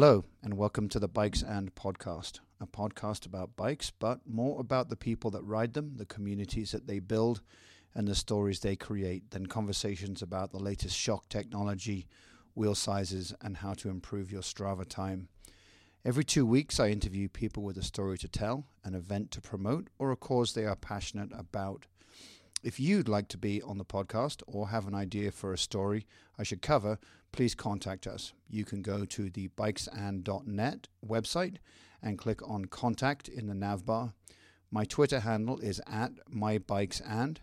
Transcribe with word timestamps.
Hello, 0.00 0.24
and 0.42 0.56
welcome 0.56 0.88
to 0.88 0.98
the 0.98 1.08
Bikes 1.08 1.42
and 1.42 1.74
Podcast, 1.74 2.40
a 2.58 2.66
podcast 2.66 3.26
about 3.26 3.54
bikes, 3.54 3.90
but 3.90 4.20
more 4.26 4.58
about 4.58 4.88
the 4.88 4.96
people 4.96 5.30
that 5.32 5.42
ride 5.42 5.74
them, 5.74 5.92
the 5.98 6.06
communities 6.06 6.70
that 6.70 6.86
they 6.86 7.00
build, 7.00 7.42
and 7.94 8.08
the 8.08 8.14
stories 8.14 8.60
they 8.60 8.76
create 8.76 9.30
than 9.30 9.44
conversations 9.44 10.22
about 10.22 10.52
the 10.52 10.58
latest 10.58 10.96
shock 10.96 11.28
technology, 11.28 12.06
wheel 12.54 12.74
sizes, 12.74 13.34
and 13.42 13.58
how 13.58 13.74
to 13.74 13.90
improve 13.90 14.32
your 14.32 14.40
Strava 14.40 14.88
time. 14.88 15.28
Every 16.02 16.24
two 16.24 16.46
weeks, 16.46 16.80
I 16.80 16.88
interview 16.88 17.28
people 17.28 17.62
with 17.62 17.76
a 17.76 17.82
story 17.82 18.16
to 18.20 18.28
tell, 18.28 18.64
an 18.82 18.94
event 18.94 19.30
to 19.32 19.42
promote, 19.42 19.88
or 19.98 20.12
a 20.12 20.16
cause 20.16 20.54
they 20.54 20.64
are 20.64 20.76
passionate 20.76 21.28
about. 21.38 21.84
If 22.62 22.80
you'd 22.80 23.08
like 23.08 23.28
to 23.28 23.38
be 23.38 23.60
on 23.60 23.76
the 23.76 23.84
podcast 23.84 24.42
or 24.46 24.68
have 24.68 24.86
an 24.86 24.94
idea 24.94 25.30
for 25.30 25.52
a 25.52 25.58
story 25.58 26.06
I 26.38 26.42
should 26.42 26.62
cover, 26.62 26.98
please 27.32 27.54
contact 27.54 28.06
us. 28.06 28.32
You 28.48 28.64
can 28.64 28.82
go 28.82 29.04
to 29.04 29.30
the 29.30 29.48
bikesand.net 29.48 30.88
website 31.06 31.56
and 32.02 32.18
click 32.18 32.46
on 32.48 32.66
contact 32.66 33.28
in 33.28 33.46
the 33.46 33.54
nav 33.54 33.84
bar. 33.86 34.14
My 34.70 34.84
Twitter 34.84 35.20
handle 35.20 35.58
is 35.58 35.80
at 35.86 36.12
mybikesand, 36.32 37.38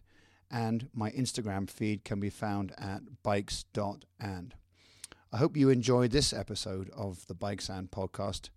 and 0.50 0.90
my 0.94 1.12
Instagram 1.12 1.70
feed 1.70 2.04
can 2.04 2.20
be 2.20 2.30
found 2.30 2.74
at 2.78 3.02
bikes.and. 3.24 4.54
I 5.32 5.38
hope 5.38 5.58
you 5.58 5.70
enjoyed 5.70 6.12
this 6.12 6.32
episode 6.32 6.90
of 6.96 7.28
the 7.28 7.34
Bikes 7.34 7.68
and 7.68 7.92
podcast 7.92 8.50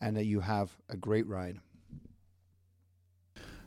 and 0.00 0.14
that 0.16 0.26
you 0.26 0.40
have 0.40 0.76
a 0.88 0.96
great 0.96 1.26
ride. 1.26 1.60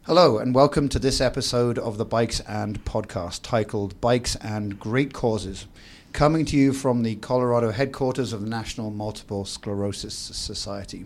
Hello, 0.03 0.37
and 0.37 0.55
welcome 0.55 0.89
to 0.89 0.99
this 0.99 1.21
episode 1.21 1.77
of 1.77 1.97
the 1.97 2.05
Bikes 2.05 2.39
and 2.41 2.83
podcast 2.85 3.41
titled 3.43 3.99
Bikes 4.01 4.35
and 4.37 4.79
Great 4.79 5.13
Causes, 5.13 5.67
coming 6.13 6.45
to 6.45 6.57
you 6.57 6.73
from 6.73 7.03
the 7.03 7.15
Colorado 7.15 7.71
headquarters 7.71 8.33
of 8.33 8.41
the 8.41 8.49
National 8.49 8.91
Multiple 8.91 9.45
Sclerosis 9.45 10.13
Society. 10.13 11.05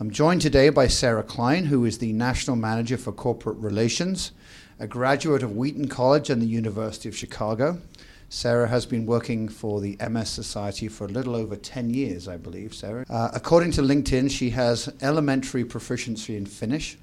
I'm 0.00 0.10
joined 0.10 0.42
today 0.42 0.70
by 0.70 0.88
Sarah 0.88 1.22
Klein, 1.22 1.66
who 1.66 1.84
is 1.84 1.98
the 1.98 2.12
National 2.12 2.56
Manager 2.56 2.96
for 2.96 3.12
Corporate 3.12 3.58
Relations, 3.58 4.32
a 4.80 4.88
graduate 4.88 5.44
of 5.44 5.56
Wheaton 5.56 5.88
College 5.88 6.30
and 6.30 6.42
the 6.42 6.46
University 6.46 7.08
of 7.08 7.16
Chicago. 7.16 7.80
Sarah 8.28 8.68
has 8.68 8.86
been 8.86 9.06
working 9.06 9.48
for 9.48 9.80
the 9.80 9.96
MS 10.08 10.30
Society 10.30 10.88
for 10.88 11.04
a 11.04 11.08
little 11.08 11.36
over 11.36 11.54
10 11.54 11.90
years, 11.90 12.26
I 12.26 12.36
believe, 12.36 12.74
Sarah. 12.74 13.06
Uh, 13.08 13.30
according 13.32 13.70
to 13.72 13.82
LinkedIn, 13.82 14.30
she 14.30 14.50
has 14.50 14.92
elementary 15.00 15.64
proficiency 15.64 16.36
in 16.36 16.46
Finnish, 16.46 16.98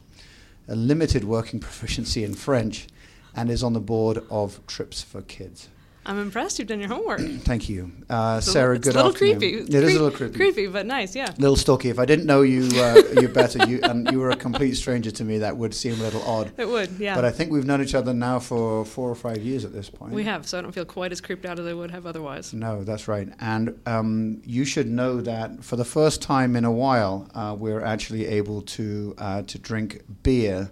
a 0.68 0.76
limited 0.76 1.24
working 1.24 1.60
proficiency 1.62 2.26
in 2.26 2.34
French, 2.34 2.88
and 3.36 3.50
is 3.50 3.64
on 3.64 3.74
the 3.74 3.80
board 3.80 4.24
of 4.30 4.60
Trips 4.68 5.02
for 5.02 5.22
Kids. 5.22 5.70
I'm 6.06 6.18
impressed. 6.20 6.58
You've 6.58 6.68
done 6.68 6.80
your 6.80 6.90
homework. 6.90 7.20
Thank 7.42 7.70
you, 7.70 7.92
uh, 8.10 8.40
Sarah. 8.42 8.78
little, 8.78 8.82
good 8.82 8.88
it's 8.88 8.96
a 8.96 8.98
little 8.98 9.12
afternoon. 9.12 9.40
creepy. 9.40 9.58
It 9.58 9.70
is 9.74 9.84
Creep- 9.84 10.00
a 10.00 10.04
little 10.04 10.12
creepy. 10.18 10.36
Creepy, 10.36 10.68
but 10.68 10.86
nice. 10.86 11.16
Yeah. 11.16 11.34
little 11.38 11.56
stalky. 11.56 11.90
If 11.90 12.00
I 12.00 12.06
didn't 12.06 12.26
know 12.26 12.42
you, 12.42 12.68
uh, 12.82 13.02
you 13.22 13.28
better, 13.28 13.66
you 13.68 13.80
and 13.84 14.10
you 14.12 14.20
were 14.20 14.30
a 14.32 14.36
complete 14.36 14.76
stranger 14.76 15.12
to 15.12 15.24
me, 15.24 15.38
that 15.40 15.56
would 15.58 15.74
seem 15.76 15.94
a 15.94 16.04
little 16.04 16.22
odd. 16.24 16.52
It 16.58 16.68
would. 16.68 16.90
Yeah. 17.00 17.16
But 17.16 17.26
I 17.26 17.32
think 17.32 17.52
we've 17.52 17.66
known 17.66 17.82
each 17.84 17.94
other 17.96 18.14
now 18.14 18.40
for 18.40 18.86
four 18.86 19.10
or 19.10 19.16
five 19.16 19.38
years 19.44 19.66
at 19.66 19.74
this 19.74 19.90
point. 19.90 20.14
we 20.14 20.24
have, 20.24 20.48
so 20.48 20.58
I 20.58 20.62
don't 20.62 20.72
feel 20.72 20.86
quite 20.86 21.12
as 21.12 21.22
creeped 21.22 21.46
out 21.46 21.60
as 21.60 21.66
I 21.68 21.74
would 21.74 21.92
have 21.92 22.06
otherwise. 22.06 22.54
No, 22.54 22.84
that's 22.84 23.08
right. 23.08 23.28
And 23.40 23.80
um, 23.86 24.42
you 24.46 24.66
should 24.66 24.88
know 24.88 25.22
that 25.22 25.64
for 25.64 25.76
the 25.76 25.86
first 25.86 26.22
time 26.22 26.56
in 26.56 26.66
a 26.66 26.72
while, 26.72 27.30
uh, 27.36 27.56
we're 27.60 27.84
actually 27.84 28.26
able 28.26 28.62
to 28.64 29.14
uh, 29.18 29.42
to 29.44 29.60
drink 29.60 30.02
beer 30.24 30.72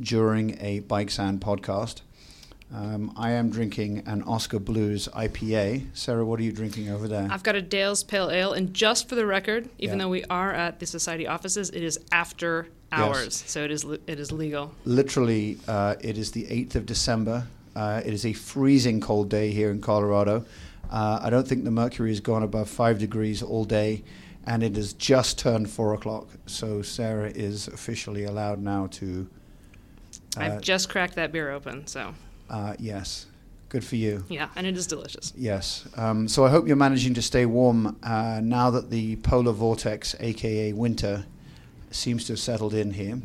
during 0.00 0.56
a 0.60 0.80
Bikes 0.80 1.18
and 1.18 1.40
podcast. 1.40 2.02
Um, 2.74 3.12
I 3.16 3.30
am 3.30 3.48
drinking 3.50 4.02
an 4.06 4.22
Oskar 4.24 4.58
Blues 4.58 5.08
IPA. 5.14 5.86
Sarah, 5.94 6.24
what 6.24 6.38
are 6.38 6.42
you 6.42 6.52
drinking 6.52 6.90
over 6.90 7.08
there? 7.08 7.26
I've 7.30 7.42
got 7.42 7.54
a 7.54 7.62
Dale's 7.62 8.04
Pale 8.04 8.30
Ale, 8.30 8.52
and 8.52 8.74
just 8.74 9.08
for 9.08 9.14
the 9.14 9.24
record, 9.24 9.70
even 9.78 9.98
Yeah. 9.98 10.04
though 10.04 10.10
we 10.10 10.24
are 10.24 10.52
at 10.52 10.78
the 10.78 10.84
society 10.86 11.26
offices, 11.26 11.70
it 11.70 11.82
is 11.82 11.98
after 12.12 12.68
Yes. 12.92 13.00
hours, 13.00 13.44
so 13.46 13.64
it 13.64 13.70
is 13.70 13.84
it 14.06 14.20
is 14.20 14.32
legal. 14.32 14.72
Literally, 14.84 15.58
uh, 15.66 15.94
it 16.00 16.18
is 16.18 16.32
the 16.32 16.46
8th 16.50 16.74
of 16.74 16.84
December. 16.84 17.46
Uh, 17.74 18.02
it 18.04 18.12
is 18.12 18.26
a 18.26 18.32
freezing 18.34 19.00
cold 19.00 19.28
day 19.30 19.50
here 19.50 19.70
in 19.70 19.80
Colorado. 19.80 20.44
Uh, 20.90 21.20
I 21.22 21.30
don't 21.30 21.46
think 21.48 21.64
the 21.64 21.70
mercury 21.70 22.10
has 22.10 22.20
gone 22.20 22.42
above 22.42 22.68
five 22.68 22.98
degrees 22.98 23.42
all 23.42 23.64
day, 23.64 24.02
and 24.46 24.62
it 24.62 24.76
has 24.76 24.92
just 24.94 25.38
turned 25.38 25.70
four 25.70 25.94
o'clock. 25.94 26.28
So 26.46 26.82
Sarah 26.82 27.30
is 27.30 27.68
officially 27.68 28.24
allowed 28.24 28.60
now 28.62 28.88
to. 28.92 29.26
Uh, 30.36 30.40
I've 30.40 30.60
just 30.62 30.88
cracked 30.90 31.14
that 31.16 31.30
beer 31.32 31.50
open, 31.50 31.86
so 31.86 32.14
uh, 32.50 32.74
yes, 32.78 33.26
good 33.68 33.84
for 33.84 33.96
you. 33.96 34.24
yeah, 34.28 34.48
and 34.56 34.66
it 34.66 34.76
is 34.76 34.86
delicious. 34.86 35.32
Yes. 35.36 35.86
Um, 35.96 36.28
so 36.28 36.44
I 36.44 36.50
hope 36.50 36.66
you're 36.68 36.76
managing 36.76 37.14
to 37.14 37.22
stay 37.22 37.46
warm 37.46 37.96
uh, 38.02 38.40
now 38.42 38.70
that 38.70 38.90
the 38.90 39.16
polar 39.16 39.52
vortex, 39.52 40.14
aka 40.20 40.72
winter, 40.72 41.24
seems 41.90 42.24
to 42.26 42.32
have 42.32 42.40
settled 42.40 42.74
in 42.74 42.90
here. 42.92 43.20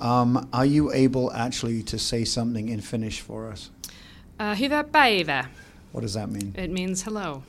Um, 0.00 0.48
are 0.52 0.64
you 0.66 0.90
able 0.92 1.30
actually 1.32 1.82
to 1.82 1.98
say 1.98 2.24
something 2.24 2.68
in 2.68 2.80
Finnish 2.80 3.20
for 3.20 3.52
us? 3.52 3.70
Uh, 4.38 4.58
hyvää 4.58 4.84
päivää. 4.84 5.44
What 5.92 6.02
does 6.02 6.12
that 6.14 6.30
mean? 6.30 6.54
It 6.56 6.70
means 6.70 7.02
hello. 7.06 7.42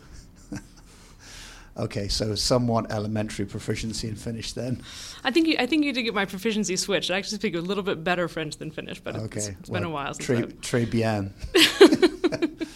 Okay, 1.77 2.07
so 2.07 2.35
somewhat 2.35 2.91
elementary 2.91 3.45
proficiency 3.45 4.07
in 4.07 4.15
Finnish 4.15 4.53
then. 4.53 4.81
I 5.23 5.31
think 5.31 5.47
you, 5.47 5.55
I 5.57 5.65
think 5.65 5.85
you 5.85 5.93
did 5.93 6.03
get 6.03 6.13
my 6.13 6.25
proficiency 6.25 6.75
switched. 6.75 7.09
I 7.09 7.17
actually 7.17 7.37
speak 7.37 7.55
a 7.55 7.59
little 7.59 7.83
bit 7.83 8.03
better 8.03 8.27
French 8.27 8.57
than 8.57 8.71
Finnish, 8.71 8.99
but 8.99 9.15
it's, 9.15 9.23
okay, 9.25 9.55
it's 9.59 9.69
been 9.69 9.83
a 9.83 9.89
while 9.89 10.13
since 10.13 10.27
Très, 10.27 10.53
très 10.61 10.89
bien. 10.89 11.33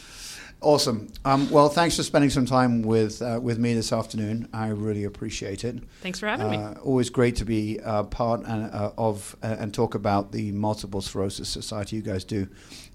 awesome. 0.62 1.08
Um, 1.26 1.50
well, 1.52 1.70
thanks 1.70 1.98
for 1.98 2.04
spending 2.04 2.30
some 2.30 2.46
time 2.46 2.82
with 2.82 3.22
uh, 3.22 3.40
with 3.42 3.60
me 3.60 3.74
this 3.74 3.92
afternoon. 3.92 4.48
I 4.54 4.70
really 4.70 5.04
appreciate 5.04 5.64
it. 5.64 5.84
Thanks 6.02 6.20
for 6.20 6.28
having 6.28 6.52
me. 6.52 6.58
Uh, 6.58 6.74
always 6.76 7.10
great 7.10 7.36
to 7.38 7.46
be 7.46 7.80
uh, 7.82 8.04
part 8.04 8.42
and, 8.46 8.74
uh, 8.74 8.92
of 8.98 9.36
uh, 9.44 9.58
and 9.60 9.74
talk 9.74 9.96
about 9.96 10.32
the 10.32 10.52
Multiple 10.52 11.02
Sclerosis 11.02 11.50
Society. 11.50 11.98
You 11.98 12.02
guys 12.02 12.24
do 12.24 12.48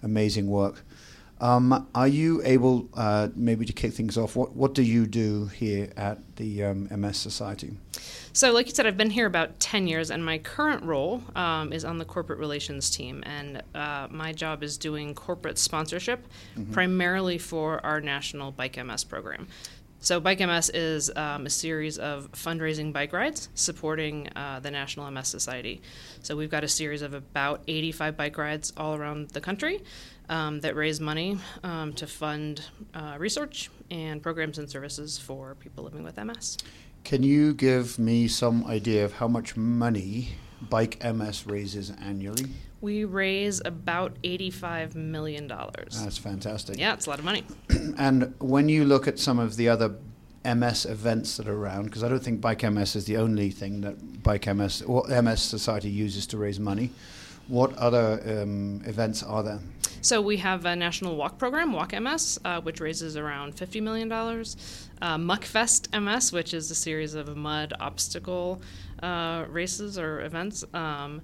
amazing 0.02 0.48
work. 0.48 0.82
Um, 1.40 1.88
are 1.94 2.08
you 2.08 2.42
able, 2.44 2.88
uh, 2.94 3.28
maybe 3.34 3.64
to 3.64 3.72
kick 3.72 3.94
things 3.94 4.18
off, 4.18 4.36
what, 4.36 4.52
what 4.54 4.74
do 4.74 4.82
you 4.82 5.06
do 5.06 5.46
here 5.46 5.90
at 5.96 6.36
the 6.36 6.64
um, 6.64 6.88
MS 6.90 7.16
Society? 7.16 7.72
So, 8.32 8.52
like 8.52 8.66
you 8.66 8.74
said, 8.74 8.86
I've 8.86 8.96
been 8.96 9.10
here 9.10 9.26
about 9.26 9.58
10 9.58 9.88
years, 9.88 10.10
and 10.10 10.24
my 10.24 10.38
current 10.38 10.84
role 10.84 11.22
um, 11.34 11.72
is 11.72 11.84
on 11.84 11.98
the 11.98 12.04
corporate 12.04 12.38
relations 12.38 12.90
team. 12.90 13.22
And 13.26 13.62
uh, 13.74 14.08
my 14.10 14.32
job 14.32 14.62
is 14.62 14.76
doing 14.76 15.14
corporate 15.14 15.58
sponsorship, 15.58 16.26
primarily 16.72 17.38
for 17.38 17.84
our 17.84 18.00
national 18.00 18.52
Bike 18.52 18.82
MS 18.82 19.04
program. 19.04 19.48
So, 20.02 20.20
Bike 20.20 20.40
MS 20.40 20.70
is 20.70 21.10
um, 21.16 21.44
a 21.46 21.50
series 21.50 21.98
of 21.98 22.30
fundraising 22.32 22.92
bike 22.92 23.12
rides 23.12 23.48
supporting 23.54 24.28
uh, 24.34 24.60
the 24.60 24.70
National 24.70 25.10
MS 25.10 25.28
Society. 25.28 25.82
So, 26.22 26.36
we've 26.36 26.50
got 26.50 26.64
a 26.64 26.68
series 26.68 27.02
of 27.02 27.14
about 27.14 27.62
85 27.66 28.16
bike 28.16 28.38
rides 28.38 28.72
all 28.76 28.94
around 28.94 29.30
the 29.30 29.40
country 29.40 29.82
um, 30.30 30.60
that 30.60 30.74
raise 30.76 31.00
money 31.00 31.36
um, 31.62 31.92
to 31.94 32.06
fund 32.06 32.62
uh, 32.94 33.16
research 33.18 33.68
and 33.90 34.22
programs 34.22 34.58
and 34.58 34.70
services 34.70 35.18
for 35.18 35.56
people 35.56 35.84
living 35.84 36.04
with 36.04 36.16
MS. 36.16 36.56
Can 37.04 37.22
you 37.22 37.52
give 37.52 37.98
me 37.98 38.28
some 38.28 38.64
idea 38.66 39.04
of 39.04 39.14
how 39.14 39.26
much 39.28 39.56
money 39.56 40.30
Bike 40.68 41.02
MS 41.02 41.46
raises 41.46 41.90
annually? 41.90 42.46
We 42.80 43.04
raise 43.04 43.60
about 43.64 44.16
$85 44.22 44.94
million. 44.94 45.46
That's 45.48 46.16
fantastic. 46.16 46.78
yeah, 46.78 46.94
it's 46.94 47.06
a 47.06 47.10
lot 47.10 47.18
of 47.18 47.24
money. 47.24 47.44
And 47.98 48.34
when 48.38 48.70
you 48.70 48.84
look 48.86 49.06
at 49.08 49.18
some 49.18 49.38
of 49.38 49.56
the 49.56 49.68
other 49.68 49.96
MS 50.44 50.86
events 50.86 51.36
that 51.36 51.48
are 51.48 51.54
around, 51.54 51.84
because 51.86 52.02
I 52.02 52.08
don't 52.08 52.22
think 52.22 52.40
Bike 52.40 52.62
MS 52.62 52.96
is 52.96 53.04
the 53.04 53.18
only 53.18 53.50
thing 53.50 53.82
that 53.82 54.22
Bike 54.22 54.46
MS 54.46 54.82
or 54.82 55.06
MS 55.08 55.42
Society 55.42 55.90
uses 55.90 56.26
to 56.28 56.38
raise 56.38 56.58
money. 56.58 56.90
What 57.50 57.76
other 57.76 58.42
um, 58.42 58.80
events 58.86 59.24
are 59.24 59.42
there? 59.42 59.58
So 60.02 60.22
we 60.22 60.36
have 60.36 60.64
a 60.66 60.76
national 60.76 61.16
walk 61.16 61.36
program, 61.36 61.72
Walk 61.72 61.92
MS, 61.92 62.38
uh, 62.44 62.60
which 62.60 62.80
raises 62.80 63.16
around 63.16 63.56
$50 63.56 63.82
million. 63.82 64.10
Uh, 64.10 65.18
Muckfest 65.18 66.00
MS, 66.00 66.32
which 66.32 66.54
is 66.54 66.70
a 66.70 66.76
series 66.76 67.14
of 67.14 67.36
mud 67.36 67.72
obstacle 67.80 68.62
uh, 69.02 69.46
races 69.48 69.98
or 69.98 70.20
events. 70.22 70.64
Um, 70.72 71.22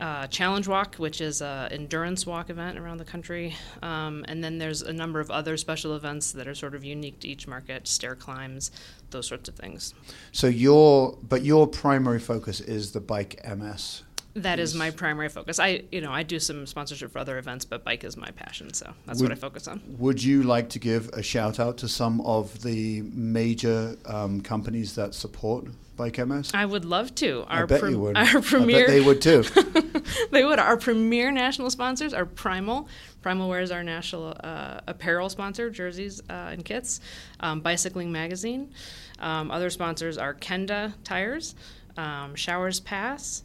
uh, 0.00 0.26
Challenge 0.28 0.66
Walk, 0.66 0.94
which 0.94 1.20
is 1.20 1.42
an 1.42 1.70
endurance 1.70 2.24
walk 2.24 2.50
event 2.50 2.78
around 2.78 2.96
the 2.96 3.04
country. 3.04 3.54
Um, 3.82 4.24
and 4.26 4.42
then 4.42 4.56
there's 4.56 4.80
a 4.80 4.92
number 4.92 5.20
of 5.20 5.30
other 5.30 5.56
special 5.56 5.94
events 5.96 6.32
that 6.32 6.48
are 6.48 6.54
sort 6.54 6.74
of 6.74 6.84
unique 6.84 7.20
to 7.20 7.28
each 7.28 7.46
market, 7.46 7.86
stair 7.86 8.14
climbs, 8.14 8.70
those 9.10 9.26
sorts 9.26 9.48
of 9.48 9.56
things. 9.56 9.94
So 10.32 10.46
your 10.46 11.18
but 11.28 11.42
your 11.42 11.66
primary 11.66 12.20
focus 12.20 12.60
is 12.60 12.92
the 12.92 13.00
Bike 13.00 13.40
MS. 13.44 14.02
That 14.34 14.60
is 14.60 14.74
my 14.74 14.90
primary 14.90 15.28
focus. 15.28 15.58
I, 15.58 15.82
you 15.90 16.00
know, 16.00 16.12
I 16.12 16.22
do 16.22 16.38
some 16.38 16.66
sponsorship 16.66 17.10
for 17.12 17.18
other 17.18 17.38
events, 17.38 17.64
but 17.64 17.82
bike 17.82 18.04
is 18.04 18.16
my 18.16 18.30
passion, 18.30 18.72
so 18.72 18.92
that's 19.06 19.20
Would- 19.20 19.30
what 19.30 19.36
I 19.36 19.40
focus 19.40 19.66
on. 19.66 19.82
Would 19.98 20.22
you 20.22 20.42
like 20.44 20.68
to 20.70 20.78
give 20.78 21.08
a 21.08 21.22
shout 21.22 21.58
out 21.58 21.78
to 21.78 21.88
some 21.88 22.20
of 22.20 22.62
the 22.62 23.02
major 23.02 23.96
um, 24.06 24.40
companies 24.40 24.94
that 24.94 25.14
support 25.14 25.66
Bike 25.96 26.18
MS? 26.24 26.52
I 26.54 26.64
would 26.66 26.84
love 26.84 27.14
to. 27.16 27.44
I 27.48 27.64
bet 27.64 27.80
prem- 27.80 27.92
you 27.92 27.98
would. 28.00 28.16
Our 28.16 28.22
I 28.24 28.40
premier, 28.40 28.86
bet 28.86 28.88
they 28.88 29.00
would 29.00 29.20
too. 29.20 29.42
they 30.30 30.44
would. 30.44 30.60
Our 30.60 30.76
premier 30.76 31.32
national 31.32 31.70
sponsors 31.70 32.14
are 32.14 32.24
Primal. 32.26 32.86
Primal 33.22 33.48
Wear 33.48 33.60
is 33.60 33.72
our 33.72 33.82
national 33.82 34.36
uh, 34.44 34.80
apparel 34.86 35.28
sponsor, 35.28 35.70
jerseys 35.70 36.20
uh, 36.30 36.32
and 36.52 36.64
kits. 36.64 37.00
Um, 37.40 37.60
Bicycling 37.60 38.12
Magazine. 38.12 38.70
Um, 39.18 39.50
other 39.50 39.70
sponsors 39.70 40.16
are 40.16 40.34
Kenda 40.34 40.92
Tires, 41.02 41.56
um, 41.96 42.36
Showers 42.36 42.78
Pass. 42.78 43.42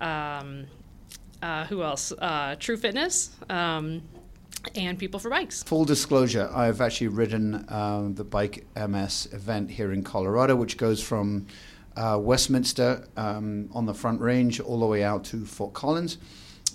Um, 0.00 0.66
uh, 1.42 1.64
who 1.66 1.82
else? 1.82 2.12
Uh, 2.12 2.56
True 2.58 2.76
Fitness. 2.76 3.30
Um, 3.48 4.02
and 4.74 4.98
People 4.98 5.18
for 5.18 5.30
Bikes. 5.30 5.62
Full 5.62 5.84
disclosure, 5.84 6.50
I've 6.52 6.80
actually 6.80 7.08
ridden 7.08 7.64
um, 7.68 8.14
the 8.14 8.24
Bike 8.24 8.66
MS 8.76 9.28
event 9.32 9.70
here 9.70 9.92
in 9.92 10.02
Colorado, 10.02 10.54
which 10.54 10.76
goes 10.76 11.02
from 11.02 11.46
uh, 11.96 12.18
Westminster 12.20 13.06
um, 13.16 13.70
on 13.72 13.86
the 13.86 13.94
Front 13.94 14.20
Range 14.20 14.60
all 14.60 14.80
the 14.80 14.86
way 14.86 15.02
out 15.02 15.24
to 15.26 15.44
Fort 15.44 15.72
Collins. 15.72 16.18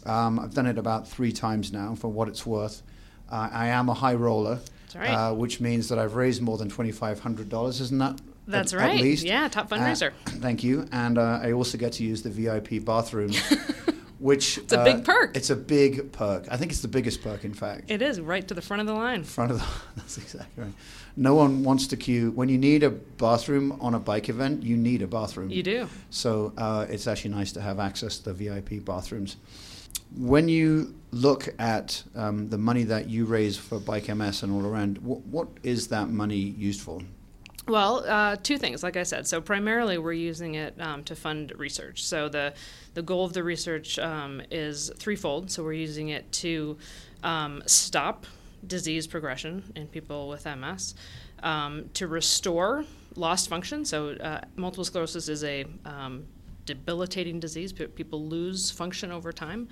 Um, 0.06 0.40
I've 0.40 0.54
done 0.54 0.66
it 0.66 0.78
about 0.78 1.08
three 1.08 1.32
times 1.32 1.72
now, 1.72 1.96
for 1.96 2.08
what 2.08 2.28
it's 2.28 2.46
worth. 2.46 2.82
Uh, 3.30 3.50
I 3.52 3.68
am 3.68 3.90
a 3.90 3.94
high 3.94 4.14
roller, 4.14 4.60
right. 4.96 5.10
uh, 5.10 5.34
which 5.34 5.60
means 5.60 5.90
that 5.90 5.98
I've 5.98 6.16
raised 6.16 6.42
more 6.42 6.58
than 6.58 6.70
$2,500, 6.70 7.82
isn't 7.82 7.98
that? 7.98 8.20
That's 8.48 8.74
at, 8.74 8.80
right. 8.80 8.96
At 8.96 9.02
least. 9.02 9.26
Yeah, 9.26 9.48
top 9.48 9.70
fundraiser. 9.70 10.12
Uh, 10.26 10.32
thank 10.40 10.64
you. 10.64 10.88
And 10.92 11.18
uh, 11.18 11.40
I 11.42 11.52
also 11.54 11.78
get 11.78 11.94
to 11.94 12.04
use 12.04 12.22
the 12.22 12.30
VIP 12.30 12.84
bathroom, 12.86 13.32
which 14.20 14.58
It's 14.58 14.74
a 14.74 14.80
uh, 14.80 14.84
big 14.84 15.04
perk. 15.04 15.36
It's 15.36 15.50
a 15.50 15.56
big 15.56 16.12
perk. 16.12 16.46
I 16.52 16.58
think 16.58 16.72
it's 16.72 16.82
the 16.82 16.88
biggest 16.88 17.22
perk, 17.22 17.44
in 17.44 17.54
fact. 17.54 17.90
it 17.90 18.02
is 18.02 18.20
right 18.22 18.48
to 18.48 18.54
the 18.54 18.62
front 18.62 18.82
of 18.82 18.88
the 18.88 18.94
line. 18.94 19.24
front 19.24 19.52
of 19.52 19.60
the. 19.60 19.66
That's 19.96 20.18
exactly 20.18 20.64
right. 20.64 20.74
No 21.18 21.34
one 21.34 21.64
wants 21.64 21.88
to 21.88 21.98
queue 21.98 22.32
when 22.32 22.50
you 22.50 22.58
need 22.58 22.84
a 22.84 22.90
bathroom 22.90 23.78
on 23.82 23.94
a 23.96 24.00
bike 24.00 24.28
event. 24.30 24.64
You 24.64 24.76
need 24.76 25.02
a 25.02 25.08
bathroom. 25.08 25.50
You 25.50 25.64
do. 25.64 25.90
So 26.10 26.54
uh, 26.58 26.86
it's 26.90 27.08
actually 27.08 27.32
nice 27.32 27.52
to 27.54 27.62
have 27.62 27.80
access 27.80 28.18
to 28.20 28.34
the 28.34 28.50
VIP 28.50 28.84
bathrooms. 28.84 29.38
When 30.18 30.48
you 30.50 30.94
look 31.12 31.48
at 31.58 32.04
um, 32.16 32.50
the 32.50 32.58
money 32.58 32.84
that 32.84 33.10
you 33.10 33.26
raise 33.26 33.58
for 33.58 33.80
Bike 33.80 34.14
MS 34.14 34.44
and 34.44 34.52
all 34.54 34.66
around, 34.70 34.98
wh- 34.98 35.26
what 35.34 35.48
is 35.64 35.88
that 35.88 36.10
money 36.10 36.36
used 36.36 36.82
for? 36.82 37.02
Well, 37.68 38.04
uh, 38.08 38.36
two 38.36 38.58
things, 38.60 38.84
like 38.84 38.96
I 38.96 39.04
said. 39.04 39.26
So 39.26 39.42
primarily, 39.42 39.98
we're 39.98 40.14
using 40.14 40.54
it 40.56 40.80
um, 40.80 41.04
to 41.06 41.16
fund 41.16 41.52
research. 41.58 42.04
So 42.04 42.30
the 42.30 42.54
the 42.94 43.02
goal 43.02 43.26
of 43.26 43.34
the 43.34 43.44
research 43.44 43.98
um, 43.98 44.42
is 44.52 44.92
threefold. 44.98 45.50
So 45.50 45.64
we're 45.64 45.74
using 45.74 46.10
it 46.10 46.32
to 46.34 46.78
um, 47.24 47.64
stop 47.66 48.26
disease 48.68 49.08
progression 49.08 49.64
in 49.76 49.88
people 49.88 50.28
with 50.28 50.46
MS, 50.46 50.96
um, 51.44 51.90
to 51.96 52.08
restore 52.08 52.86
lost 53.16 53.50
function. 53.50 53.84
So 53.84 54.10
uh, 54.10 54.42
multiple 54.56 54.84
sclerosis 54.86 55.28
is 55.28 55.44
a 55.44 55.66
um, 55.86 56.26
debilitating 56.66 57.40
disease. 57.40 57.74
Pe- 57.74 57.88
People 57.88 58.28
lose 58.28 58.70
function 58.70 59.12
over 59.12 59.32
time. 59.32 59.68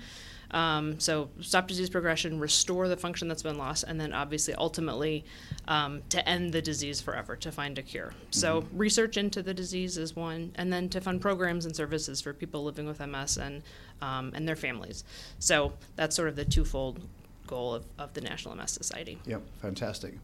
Um, 0.54 1.00
so 1.00 1.30
stop 1.40 1.66
disease 1.66 1.90
progression, 1.90 2.38
restore 2.38 2.86
the 2.86 2.96
function 2.96 3.26
that's 3.26 3.42
been 3.42 3.58
lost, 3.58 3.84
and 3.88 4.00
then 4.00 4.12
obviously 4.12 4.54
ultimately 4.54 5.24
um, 5.66 6.00
to 6.10 6.26
end 6.28 6.52
the 6.52 6.62
disease 6.62 7.00
forever, 7.00 7.34
to 7.36 7.50
find 7.50 7.76
a 7.76 7.82
cure. 7.82 8.14
So 8.30 8.64
research 8.72 9.16
into 9.16 9.42
the 9.42 9.52
disease 9.52 9.98
is 9.98 10.14
one, 10.14 10.52
and 10.54 10.72
then 10.72 10.88
to 10.90 11.00
fund 11.00 11.20
programs 11.20 11.66
and 11.66 11.74
services 11.74 12.20
for 12.20 12.32
people 12.32 12.62
living 12.62 12.86
with 12.86 13.00
MS 13.00 13.36
and 13.36 13.62
um, 14.00 14.30
and 14.34 14.46
their 14.46 14.56
families. 14.56 15.02
So 15.40 15.72
that's 15.96 16.14
sort 16.14 16.28
of 16.28 16.36
the 16.36 16.44
twofold 16.44 17.00
goal 17.48 17.74
of, 17.74 17.84
of 17.98 18.14
the 18.14 18.20
National 18.20 18.54
MS 18.54 18.70
Society. 18.70 19.18
Yep, 19.26 19.42
fantastic. 19.60 20.14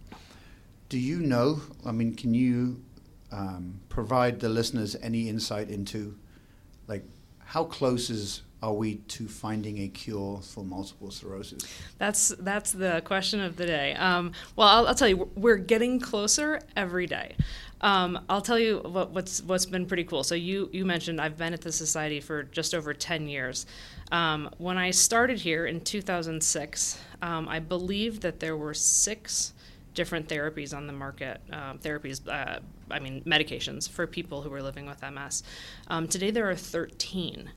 Do 0.88 0.98
you 0.98 1.18
know? 1.18 1.60
I 1.84 1.90
mean, 1.90 2.14
can 2.14 2.34
you 2.34 2.80
um, 3.32 3.80
provide 3.88 4.38
the 4.38 4.48
listeners 4.48 4.94
any 5.02 5.28
insight 5.28 5.70
into, 5.70 6.16
like, 6.86 7.04
how 7.50 7.64
close 7.64 8.10
is 8.10 8.42
are 8.62 8.72
we 8.72 8.96
to 9.08 9.26
finding 9.26 9.78
a 9.80 9.88
cure 9.88 10.40
for 10.40 10.62
multiple 10.62 11.10
sclerosis? 11.10 11.64
That's 11.98 12.28
that's 12.38 12.70
the 12.70 13.02
question 13.04 13.40
of 13.40 13.56
the 13.56 13.66
day. 13.66 13.94
Um, 13.94 14.32
well, 14.54 14.68
I'll, 14.68 14.86
I'll 14.86 14.94
tell 14.94 15.08
you, 15.08 15.28
we're 15.34 15.56
getting 15.56 15.98
closer 15.98 16.60
every 16.76 17.06
day. 17.08 17.34
Um, 17.80 18.20
I'll 18.28 18.40
tell 18.40 18.58
you 18.58 18.78
what, 18.84 19.10
what's 19.10 19.42
what's 19.42 19.66
been 19.66 19.86
pretty 19.86 20.04
cool. 20.04 20.22
So 20.22 20.36
you 20.36 20.68
you 20.72 20.84
mentioned 20.84 21.20
I've 21.20 21.38
been 21.38 21.52
at 21.52 21.62
the 21.62 21.72
society 21.72 22.20
for 22.20 22.44
just 22.44 22.72
over 22.72 22.94
ten 22.94 23.26
years. 23.26 23.66
Um, 24.12 24.48
when 24.58 24.78
I 24.78 24.92
started 24.92 25.40
here 25.40 25.66
in 25.66 25.80
2006, 25.80 27.00
um, 27.22 27.48
I 27.48 27.58
believe 27.58 28.20
that 28.20 28.38
there 28.38 28.56
were 28.56 28.74
six 28.74 29.54
different 29.94 30.28
therapies 30.28 30.76
on 30.76 30.86
the 30.86 30.92
market. 30.92 31.40
Um, 31.52 31.78
therapies, 31.78 32.26
uh, 32.28 32.60
I 32.90 32.98
mean 32.98 33.22
medications 33.22 33.88
for 33.88 34.06
people 34.06 34.42
who 34.42 34.52
are 34.52 34.62
living 34.62 34.86
with 34.86 35.02
MS. 35.02 35.42
Um, 35.88 36.08
today 36.08 36.30
there 36.30 36.48
are 36.50 36.56
13. 36.56 37.50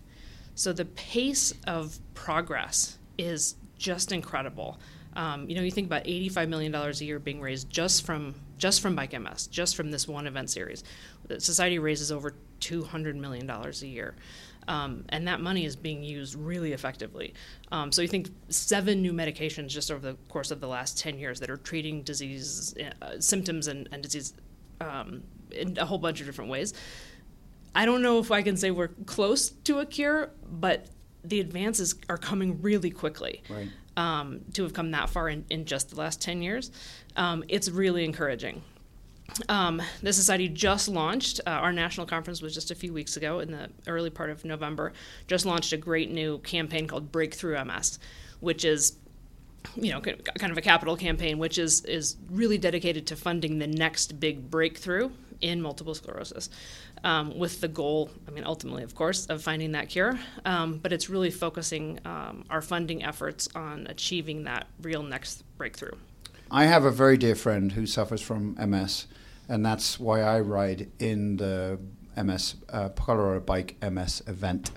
So 0.55 0.73
the 0.73 0.85
pace 0.85 1.53
of 1.65 1.97
progress 2.13 2.97
is 3.17 3.55
just 3.77 4.11
incredible. 4.11 4.79
Um, 5.15 5.47
you 5.47 5.55
know, 5.55 5.61
you 5.61 5.71
think 5.71 5.87
about 5.87 6.03
eighty-five 6.05 6.49
million 6.49 6.71
dollars 6.71 7.01
a 7.01 7.05
year 7.05 7.19
being 7.19 7.39
raised 7.39 7.69
just 7.69 8.05
from 8.05 8.35
just 8.57 8.81
from 8.81 8.95
Bike 8.95 9.19
MS, 9.19 9.47
just 9.47 9.75
from 9.75 9.91
this 9.91 10.07
one 10.07 10.25
event 10.25 10.49
series. 10.49 10.83
The 11.27 11.39
society 11.39 11.79
raises 11.79 12.11
over 12.11 12.33
two 12.59 12.83
hundred 12.83 13.15
million 13.15 13.45
dollars 13.45 13.83
a 13.83 13.87
year, 13.87 14.15
um, 14.67 15.05
and 15.09 15.27
that 15.27 15.41
money 15.41 15.65
is 15.65 15.75
being 15.75 16.03
used 16.03 16.35
really 16.35 16.73
effectively. 16.73 17.33
Um, 17.71 17.91
so 17.91 18.01
you 18.01 18.07
think 18.07 18.29
seven 18.49 19.01
new 19.01 19.13
medications 19.13 19.67
just 19.67 19.91
over 19.91 20.11
the 20.11 20.17
course 20.29 20.51
of 20.51 20.59
the 20.59 20.67
last 20.67 20.97
ten 20.97 21.17
years 21.19 21.39
that 21.39 21.49
are 21.49 21.57
treating 21.57 22.03
disease 22.03 22.73
uh, 23.01 23.19
symptoms 23.19 23.67
and, 23.67 23.89
and 23.91 24.03
disease 24.03 24.33
um, 24.81 25.23
in 25.51 25.77
a 25.77 25.85
whole 25.85 25.97
bunch 25.97 26.19
of 26.19 26.25
different 26.25 26.49
ways. 26.49 26.73
I 27.75 27.85
don't 27.85 28.01
know 28.01 28.19
if 28.19 28.31
I 28.31 28.41
can 28.41 28.55
say 28.55 28.71
we're 28.71 28.89
close 29.05 29.49
to 29.49 29.79
a 29.79 29.85
cure, 29.85 30.31
but 30.47 30.87
the 31.23 31.39
advances 31.39 31.95
are 32.09 32.17
coming 32.17 32.61
really 32.61 32.91
quickly. 32.91 33.41
Right. 33.49 33.69
Um, 33.95 34.41
to 34.53 34.63
have 34.63 34.73
come 34.73 34.91
that 34.91 35.11
far 35.11 35.29
in, 35.29 35.45
in 35.51 35.65
just 35.65 35.91
the 35.91 35.95
last 35.97 36.19
10 36.19 36.41
years, 36.41 36.71
um, 37.15 37.43
it's 37.47 37.69
really 37.69 38.03
encouraging. 38.03 38.63
Um, 39.49 39.81
the 40.01 40.13
society 40.13 40.47
just 40.47 40.87
launched, 40.87 41.39
uh, 41.47 41.51
our 41.51 41.73
national 41.73 42.05
conference 42.05 42.41
was 42.41 42.53
just 42.53 42.71
a 42.71 42.75
few 42.75 42.93
weeks 42.93 43.17
ago 43.17 43.39
in 43.39 43.51
the 43.51 43.69
early 43.87 44.09
part 44.09 44.29
of 44.29 44.45
November, 44.45 44.93
just 45.27 45.45
launched 45.45 45.73
a 45.73 45.77
great 45.77 46.11
new 46.11 46.39
campaign 46.39 46.87
called 46.87 47.11
Breakthrough 47.11 47.63
MS, 47.63 47.99
which 48.41 48.65
is 48.65 48.97
you 49.75 49.91
know, 49.91 50.01
kind 50.01 50.51
of 50.51 50.57
a 50.57 50.61
capital 50.61 50.97
campaign, 50.97 51.37
which 51.39 51.57
is 51.57 51.85
is 51.85 52.17
really 52.29 52.57
dedicated 52.57 53.07
to 53.07 53.15
funding 53.15 53.59
the 53.59 53.67
next 53.67 54.19
big 54.19 54.49
breakthrough 54.49 55.09
in 55.41 55.61
multiple 55.61 55.93
sclerosis, 55.93 56.49
um, 57.03 57.37
with 57.37 57.59
the 57.61 57.67
goal, 57.67 58.09
I 58.27 58.31
mean, 58.31 58.45
ultimately, 58.45 58.83
of 58.83 58.95
course, 58.95 59.25
of 59.27 59.43
finding 59.43 59.73
that 59.73 59.89
cure. 59.89 60.17
Um, 60.45 60.77
but 60.77 60.93
it's 60.93 61.09
really 61.09 61.31
focusing 61.31 61.99
um, 62.05 62.45
our 62.49 62.61
funding 62.61 63.03
efforts 63.03 63.49
on 63.55 63.87
achieving 63.87 64.43
that 64.45 64.67
real 64.81 65.03
next 65.03 65.43
breakthrough. 65.57 65.97
I 66.51 66.65
have 66.65 66.85
a 66.85 66.91
very 66.91 67.17
dear 67.17 67.35
friend 67.35 67.71
who 67.71 67.85
suffers 67.85 68.21
from 68.21 68.55
MS, 68.59 69.07
and 69.49 69.65
that's 69.65 69.99
why 69.99 70.21
I 70.21 70.39
ride 70.39 70.91
in 70.99 71.37
the 71.37 71.79
MS 72.21 72.55
uh, 72.69 72.89
Colorado 72.89 73.39
Bike 73.39 73.75
MS 73.81 74.21
event. 74.27 74.71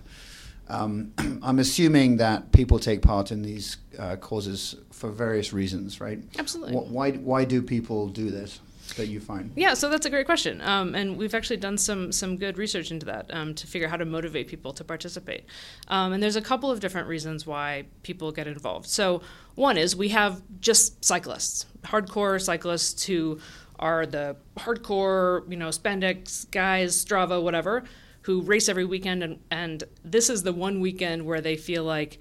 Um, 0.68 1.12
I'm 1.42 1.58
assuming 1.58 2.16
that 2.16 2.52
people 2.52 2.78
take 2.78 3.02
part 3.02 3.30
in 3.30 3.42
these 3.42 3.76
uh, 3.98 4.16
causes 4.16 4.74
for 4.90 5.10
various 5.10 5.52
reasons, 5.52 6.00
right? 6.00 6.18
Absolutely. 6.38 6.74
Wh- 6.76 6.90
Why, 6.90 7.10
why 7.12 7.44
do 7.44 7.62
people 7.62 8.08
do 8.08 8.30
this 8.30 8.60
that 8.94 9.08
you 9.08 9.20
find? 9.20 9.52
Yeah, 9.56 9.74
so 9.74 9.88
that's 9.88 10.06
a 10.06 10.10
great 10.10 10.26
question, 10.26 10.60
um, 10.60 10.94
and 10.94 11.16
we've 11.16 11.34
actually 11.34 11.58
done 11.58 11.78
some 11.78 12.12
some 12.12 12.36
good 12.36 12.58
research 12.58 12.90
into 12.90 13.06
that 13.06 13.26
um, 13.32 13.54
to 13.54 13.66
figure 13.66 13.86
out 13.86 13.90
how 13.90 13.96
to 13.96 14.04
motivate 14.04 14.48
people 14.48 14.72
to 14.74 14.84
participate. 14.84 15.44
Um, 15.88 16.12
and 16.12 16.22
there's 16.22 16.36
a 16.36 16.42
couple 16.42 16.70
of 16.70 16.80
different 16.80 17.08
reasons 17.08 17.46
why 17.46 17.86
people 18.02 18.32
get 18.32 18.46
involved. 18.46 18.88
So 18.88 19.22
one 19.54 19.76
is 19.76 19.96
we 19.96 20.08
have 20.10 20.42
just 20.60 21.04
cyclists, 21.04 21.66
hardcore 21.82 22.40
cyclists 22.40 23.04
who 23.04 23.38
are 23.78 24.06
the 24.06 24.36
hardcore, 24.56 25.50
you 25.50 25.56
know, 25.56 25.68
spandex 25.68 26.50
guys, 26.50 27.04
Strava, 27.04 27.42
whatever, 27.42 27.84
who 28.22 28.42
race 28.42 28.68
every 28.68 28.84
weekend, 28.84 29.22
and 29.22 29.38
and 29.50 29.84
this 30.04 30.30
is 30.30 30.42
the 30.42 30.52
one 30.52 30.80
weekend 30.80 31.24
where 31.24 31.40
they 31.40 31.56
feel 31.56 31.84
like 31.84 32.18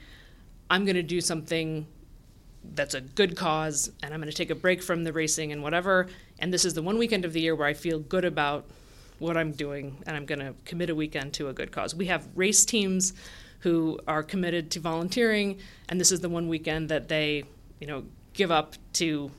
I'm 0.69 0.85
going 0.85 0.95
to 0.95 1.03
do 1.03 1.21
something 1.21 1.87
that's 2.73 2.93
a 2.93 3.01
good 3.01 3.35
cause 3.35 3.91
and 4.01 4.13
I'm 4.13 4.19
going 4.19 4.31
to 4.31 4.35
take 4.35 4.49
a 4.49 4.55
break 4.55 4.81
from 4.81 5.03
the 5.03 5.13
racing 5.13 5.51
and 5.51 5.61
whatever. 5.61 6.07
And 6.39 6.53
this 6.53 6.65
is 6.65 6.73
the 6.73 6.81
one 6.81 6.97
weekend 6.97 7.25
of 7.25 7.33
the 7.33 7.41
year 7.41 7.55
where 7.55 7.67
I 7.67 7.73
feel 7.73 7.99
good 7.99 8.25
about 8.25 8.65
what 9.19 9.37
I'm 9.37 9.51
doing 9.51 9.97
and 10.05 10.15
I'm 10.15 10.25
going 10.25 10.39
to 10.39 10.53
commit 10.65 10.89
a 10.89 10.95
weekend 10.95 11.33
to 11.35 11.47
a 11.47 11.53
good 11.53 11.71
cause. 11.71 11.95
We 11.95 12.07
have 12.07 12.27
race 12.35 12.65
teams 12.65 13.13
who 13.59 13.99
are 14.07 14.23
committed 14.23 14.71
to 14.71 14.79
volunteering 14.79 15.59
and 15.89 15.99
this 15.99 16.11
is 16.11 16.19
the 16.19 16.29
one 16.29 16.47
weekend 16.47 16.89
that 16.89 17.07
they, 17.07 17.43
you 17.79 17.87
know, 17.87 18.03
give 18.33 18.51
up 18.51 18.75
to 18.93 19.31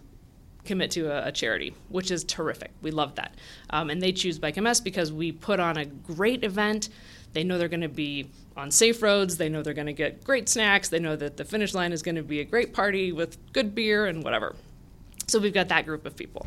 commit 0.65 0.91
to 0.93 1.07
a, 1.07 1.29
a 1.29 1.33
charity, 1.33 1.75
which 1.91 2.11
is 2.11 2.25
terrific. 2.25 2.71
We 2.83 2.91
love 2.91 3.15
that. 3.17 3.35
Um, 3.71 3.91
and 3.91 4.03
they 4.03 4.13
choose 4.13 4.39
Bike 4.39 4.57
MS 4.57 4.81
because 4.81 5.13
we 5.13 5.33
put 5.33 5.61
on 5.61 5.77
a 5.77 5.85
great 5.85 6.43
event 6.43 6.89
They 7.33 7.45
know 7.45 7.59
they're 7.59 7.69
going 7.69 7.83
to 7.83 7.89
be 7.89 8.31
on 8.57 8.71
safe 8.71 9.03
roads. 9.03 9.37
They 9.37 9.51
know 9.51 9.63
they're 9.63 9.75
going 9.75 9.87
to 9.89 9.93
get 9.93 10.25
great 10.25 10.49
snacks. 10.49 10.89
They 10.89 10.99
know 10.99 11.17
that 11.17 11.37
the 11.37 11.45
finish 11.45 11.75
line 11.75 11.93
is 11.93 12.03
going 12.03 12.15
to 12.15 12.23
be 12.23 12.41
a 12.41 12.45
great 12.45 12.73
party 12.73 13.13
with 13.13 13.37
good 13.53 13.75
beer 13.75 14.07
and 14.07 14.25
whatever. 14.25 14.57
So 15.27 15.39
we've 15.39 15.53
got 15.53 15.69
that 15.69 15.85
group 15.85 16.07
of 16.07 16.17
people. 16.17 16.47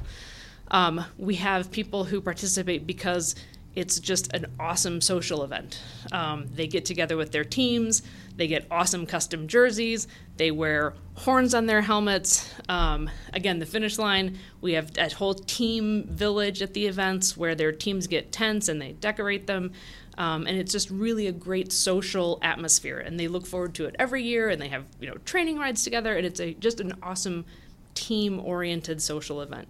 Um, 0.71 1.03
we 1.17 1.35
have 1.35 1.71
people 1.71 2.03
who 2.03 2.21
participate 2.21 2.85
because 2.85 3.35
it's 3.75 3.99
just 3.99 4.33
an 4.33 4.45
awesome 4.59 4.99
social 4.99 5.43
event. 5.43 5.79
Um, 6.11 6.47
they 6.53 6.67
get 6.67 6.85
together 6.85 7.15
with 7.15 7.31
their 7.31 7.43
teams, 7.43 8.01
they 8.35 8.47
get 8.47 8.65
awesome 8.71 9.05
custom 9.05 9.47
jerseys, 9.47 10.07
they 10.37 10.51
wear 10.51 10.95
horns 11.15 11.53
on 11.53 11.65
their 11.65 11.81
helmets. 11.81 12.53
Um, 12.67 13.09
again, 13.31 13.59
the 13.59 13.65
finish 13.65 13.97
line, 13.97 14.37
we 14.59 14.73
have 14.73 14.91
a 14.97 15.09
whole 15.09 15.33
team 15.33 16.05
village 16.09 16.61
at 16.61 16.73
the 16.73 16.87
events 16.87 17.37
where 17.37 17.55
their 17.55 17.71
teams 17.71 18.07
get 18.07 18.31
tents 18.31 18.69
and 18.69 18.81
they 18.81 18.93
decorate 18.93 19.47
them. 19.47 19.71
Um, 20.17 20.47
and 20.47 20.57
it's 20.57 20.71
just 20.71 20.89
really 20.89 21.27
a 21.27 21.31
great 21.31 21.71
social 21.71 22.39
atmosphere, 22.41 22.99
and 22.99 23.17
they 23.17 23.29
look 23.29 23.45
forward 23.45 23.73
to 23.75 23.85
it 23.85 23.95
every 23.97 24.23
year. 24.23 24.49
And 24.49 24.61
they 24.61 24.67
have 24.67 24.83
you 24.99 25.07
know 25.07 25.15
training 25.23 25.57
rides 25.57 25.85
together, 25.85 26.17
and 26.17 26.25
it's 26.25 26.41
a 26.41 26.53
just 26.55 26.81
an 26.81 26.93
awesome 27.01 27.45
team-oriented 27.93 29.01
social 29.01 29.41
event. 29.41 29.69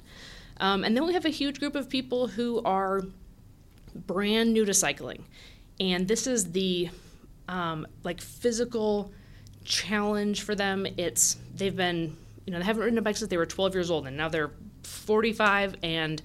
Um, 0.59 0.83
and 0.83 0.95
then 0.95 1.05
we 1.05 1.13
have 1.13 1.25
a 1.25 1.29
huge 1.29 1.59
group 1.59 1.75
of 1.75 1.89
people 1.89 2.27
who 2.27 2.61
are 2.63 3.01
brand 3.95 4.53
new 4.53 4.65
to 4.65 4.73
cycling, 4.73 5.25
and 5.79 6.07
this 6.07 6.27
is 6.27 6.51
the 6.51 6.89
um, 7.47 7.87
like 8.03 8.21
physical 8.21 9.11
challenge 9.63 10.41
for 10.41 10.55
them. 10.55 10.85
It's 10.97 11.37
they've 11.55 11.75
been 11.75 12.15
you 12.45 12.51
know 12.51 12.59
they 12.59 12.65
haven't 12.65 12.83
ridden 12.83 12.97
a 12.97 13.01
bike 13.01 13.17
since 13.17 13.29
they 13.29 13.37
were 13.37 13.45
12 13.45 13.73
years 13.73 13.91
old, 13.91 14.07
and 14.07 14.17
now 14.17 14.27
they're 14.27 14.51
45, 14.83 15.75
and 15.83 16.21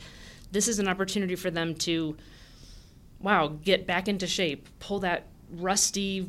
this 0.50 0.68
is 0.68 0.78
an 0.78 0.88
opportunity 0.88 1.36
for 1.36 1.50
them 1.50 1.74
to 1.76 2.16
wow 3.20 3.48
get 3.48 3.86
back 3.86 4.08
into 4.08 4.26
shape, 4.26 4.68
pull 4.80 5.00
that 5.00 5.26
rusty 5.52 6.26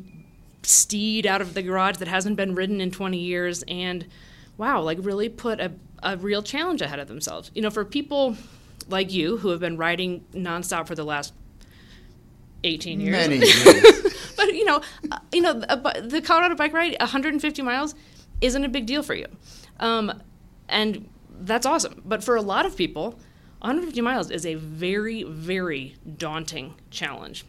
steed 0.62 1.26
out 1.26 1.40
of 1.40 1.54
the 1.54 1.62
garage 1.62 1.98
that 1.98 2.08
hasn't 2.08 2.36
been 2.36 2.54
ridden 2.54 2.80
in 2.80 2.90
20 2.90 3.18
years, 3.18 3.64
and 3.68 4.06
wow 4.58 4.80
like 4.80 4.98
really 5.00 5.28
put 5.28 5.60
a, 5.60 5.72
a 6.02 6.16
real 6.16 6.42
challenge 6.42 6.82
ahead 6.82 6.98
of 6.98 7.08
themselves. 7.08 7.50
You 7.54 7.62
know 7.62 7.70
for 7.70 7.84
people 7.84 8.36
like 8.88 9.12
you 9.12 9.38
who 9.38 9.48
have 9.48 9.60
been 9.60 9.76
riding 9.76 10.24
nonstop 10.32 10.86
for 10.86 10.94
the 10.94 11.04
last 11.04 11.32
18 12.64 13.00
years. 13.00 13.12
Many 13.12 13.36
years. 13.46 14.32
but 14.36 14.54
you 14.54 14.64
know, 14.64 14.80
uh, 15.10 15.18
you 15.32 15.40
know, 15.40 15.52
the 15.54 16.22
Colorado 16.24 16.54
bike 16.54 16.72
ride, 16.72 16.96
150 16.98 17.62
miles, 17.62 17.94
isn't 18.40 18.64
a 18.64 18.68
big 18.68 18.86
deal 18.86 19.02
for 19.02 19.14
you, 19.14 19.26
um, 19.80 20.22
and 20.68 21.08
that's 21.40 21.66
awesome. 21.66 22.02
But 22.04 22.22
for 22.22 22.36
a 22.36 22.42
lot 22.42 22.66
of 22.66 22.76
people, 22.76 23.18
150 23.60 24.00
miles 24.00 24.30
is 24.30 24.44
a 24.44 24.54
very, 24.54 25.22
very 25.22 25.96
daunting 26.18 26.74
challenge, 26.90 27.44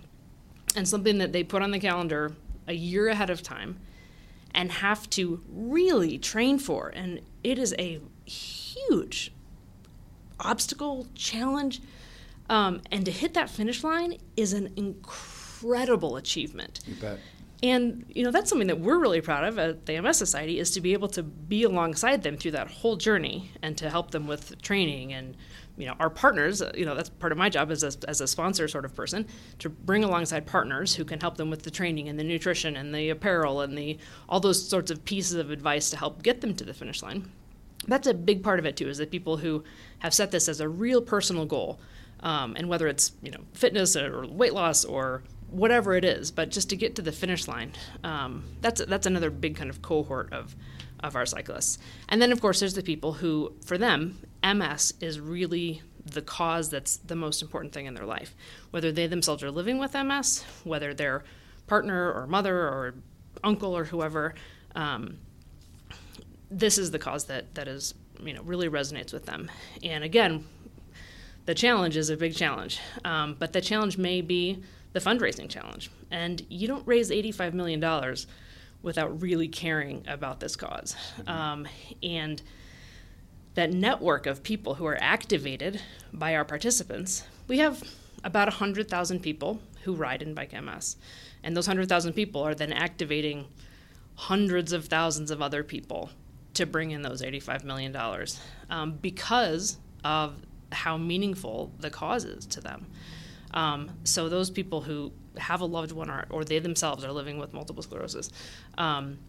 and 0.75 0.87
something 0.87 1.17
that 1.17 1.33
they 1.33 1.43
put 1.43 1.61
on 1.61 1.71
the 1.71 1.79
calendar 1.79 2.33
a 2.67 2.73
year 2.73 3.07
ahead 3.07 3.29
of 3.29 3.41
time, 3.41 3.79
and 4.53 4.71
have 4.71 5.09
to 5.11 5.41
really 5.49 6.17
train 6.17 6.59
for. 6.59 6.89
And 6.89 7.21
it 7.43 7.57
is 7.57 7.73
a 7.79 7.99
huge 8.27 9.31
obstacle 10.39 11.07
challenge. 11.15 11.81
Um, 12.49 12.81
and 12.91 13.03
to 13.05 13.11
hit 13.11 13.33
that 13.33 13.49
finish 13.49 13.83
line 13.83 14.17
is 14.35 14.53
an 14.53 14.71
incredible 14.75 16.15
achievement. 16.15 16.79
You 16.85 16.95
bet. 16.95 17.19
And 17.63 18.05
you 18.09 18.23
know 18.23 18.29
that's 18.29 18.49
something 18.49 18.67
that 18.67 18.79
we're 18.79 18.99
really 18.99 19.19
proud 19.19 19.43
of 19.43 19.57
at 19.57 19.87
the 19.87 19.99
MS 19.99 20.17
Society 20.17 20.59
is 20.59 20.71
to 20.71 20.81
be 20.81 20.93
able 20.93 21.07
to 21.09 21.23
be 21.23 21.63
alongside 21.63 22.21
them 22.21 22.37
through 22.37 22.51
that 22.51 22.69
whole 22.69 22.97
journey 22.97 23.51
and 23.63 23.75
to 23.79 23.89
help 23.89 24.11
them 24.11 24.27
with 24.27 24.61
training 24.61 25.11
and 25.13 25.35
you 25.75 25.87
know 25.87 25.95
our 25.99 26.11
partners. 26.11 26.61
You 26.75 26.85
know 26.85 26.93
that's 26.93 27.09
part 27.09 27.31
of 27.31 27.37
my 27.39 27.49
job 27.49 27.71
as 27.71 27.83
a, 27.83 27.91
as 28.07 28.21
a 28.21 28.27
sponsor 28.27 28.67
sort 28.67 28.85
of 28.85 28.93
person 28.93 29.25
to 29.57 29.69
bring 29.69 30.03
alongside 30.03 30.45
partners 30.45 30.93
who 30.93 31.03
can 31.03 31.19
help 31.19 31.37
them 31.37 31.49
with 31.49 31.63
the 31.63 31.71
training 31.71 32.09
and 32.09 32.19
the 32.19 32.23
nutrition 32.23 32.77
and 32.77 32.93
the 32.93 33.09
apparel 33.09 33.61
and 33.61 33.75
the 33.75 33.97
all 34.29 34.39
those 34.39 34.63
sorts 34.63 34.91
of 34.91 35.03
pieces 35.03 35.33
of 35.33 35.49
advice 35.49 35.89
to 35.89 35.97
help 35.97 36.21
get 36.21 36.41
them 36.41 36.53
to 36.53 36.63
the 36.63 36.75
finish 36.75 37.01
line 37.01 37.27
that's 37.87 38.07
a 38.07 38.13
big 38.13 38.43
part 38.43 38.59
of 38.59 38.65
it 38.65 38.77
too 38.77 38.87
is 38.89 38.97
that 38.97 39.11
people 39.11 39.37
who 39.37 39.63
have 39.99 40.13
set 40.13 40.31
this 40.31 40.47
as 40.47 40.59
a 40.59 40.67
real 40.67 41.01
personal 41.01 41.45
goal 41.45 41.79
um, 42.21 42.55
and 42.55 42.67
whether 42.69 42.87
it's 42.87 43.11
you 43.21 43.31
know 43.31 43.41
fitness 43.53 43.95
or 43.95 44.25
weight 44.27 44.53
loss 44.53 44.85
or 44.85 45.23
whatever 45.49 45.95
it 45.95 46.03
is 46.03 46.31
but 46.31 46.49
just 46.49 46.69
to 46.69 46.75
get 46.75 46.95
to 46.95 47.01
the 47.01 47.11
finish 47.11 47.47
line 47.47 47.71
um, 48.03 48.43
that's 48.61 48.83
that's 48.85 49.05
another 49.05 49.29
big 49.29 49.55
kind 49.55 49.69
of 49.69 49.81
cohort 49.81 50.31
of 50.33 50.55
of 51.01 51.15
our 51.15 51.25
cyclists. 51.25 51.77
And 52.09 52.21
then 52.21 52.31
of 52.31 52.41
course 52.41 52.59
there's 52.59 52.73
the 52.73 52.83
people 52.83 53.13
who 53.13 53.53
for 53.65 53.77
them 53.77 54.19
ms 54.43 54.93
is 54.99 55.19
really 55.19 55.81
the 56.05 56.21
cause 56.21 56.69
that's 56.69 56.97
the 56.97 57.15
most 57.15 57.41
important 57.41 57.73
thing 57.73 57.85
in 57.85 57.93
their 57.93 58.05
life. 58.05 58.33
Whether 58.71 58.91
they 58.91 59.07
themselves 59.07 59.43
are 59.43 59.51
living 59.51 59.77
with 59.77 59.93
ms 59.93 60.43
whether 60.63 60.93
their 60.93 61.23
partner 61.67 62.11
or 62.11 62.27
mother 62.27 62.57
or 62.57 62.95
uncle 63.43 63.77
or 63.77 63.85
whoever 63.85 64.35
um, 64.75 65.17
this 66.49 66.77
is 66.77 66.91
the 66.91 66.99
cause 66.99 67.25
that 67.25 67.53
that 67.55 67.67
is 67.67 67.93
you 68.21 68.33
know 68.33 68.41
really 68.43 68.69
resonates 68.69 69.13
with 69.13 69.25
them. 69.25 69.49
And 69.83 70.03
again, 70.03 70.45
the 71.45 71.55
challenge 71.55 71.97
is 71.97 72.09
a 72.09 72.17
big 72.17 72.35
challenge, 72.35 72.79
um, 73.05 73.35
but 73.37 73.53
the 73.53 73.61
challenge 73.61 73.97
may 73.97 74.21
be 74.21 74.63
the 74.93 74.99
fundraising 74.99 75.49
challenge. 75.49 75.91
And 76.11 76.45
you 76.49 76.67
don't 76.67 76.85
raise 76.87 77.11
eighty-five 77.11 77.53
million 77.53 77.79
dollars 77.79 78.27
without 78.81 79.21
really 79.21 79.47
caring 79.47 80.03
about 80.07 80.39
this 80.39 80.55
cause. 80.55 80.95
Um, 81.25 81.67
and 82.03 82.41
that 83.55 83.73
network 83.73 84.27
of 84.27 84.43
people 84.43 84.75
who 84.75 84.85
are 84.85 84.97
activated 85.01 85.81
by 86.13 86.35
our 86.35 86.45
participants, 86.45 87.23
we 87.47 87.57
have 87.57 87.83
about 88.23 88.47
100,000 88.47 89.19
people 89.19 89.59
who 89.83 89.95
ride 89.95 90.21
in 90.21 90.35
Bike 90.35 90.53
MS. 90.53 90.95
And 91.43 91.57
those 91.57 91.67
100,000 91.67 92.13
people 92.13 92.41
are 92.41 92.53
then 92.53 92.71
activating 92.71 93.47
hundreds 94.15 94.73
of 94.73 94.85
thousands 94.85 95.31
of 95.31 95.41
other 95.41 95.63
people 95.63 96.11
to 96.57 96.65
bring 96.65 96.91
in 96.91 97.01
those 97.01 97.21
$85 97.21 97.63
million 97.63 97.95
um, 98.69 98.93
because 99.01 99.77
of 100.03 100.35
how 100.71 100.97
meaningful 100.97 101.71
the 101.79 101.89
cause 101.89 102.25
is 102.25 102.45
to 102.47 102.61
them. 102.61 102.87
Um, 103.53 103.89
so 104.03 104.29
those 104.29 104.49
people 104.49 104.81
who 104.81 105.11
have 105.37 105.61
a 105.61 105.65
loved 105.65 105.91
one 105.91 106.09
or, 106.09 106.25
or 106.29 106.43
they 106.43 106.59
themselves 106.59 107.03
are 107.03 107.11
living 107.11 107.37
with 107.37 107.53
multiple 107.53 107.81
sclerosis 107.81 108.31
um, 108.77 109.19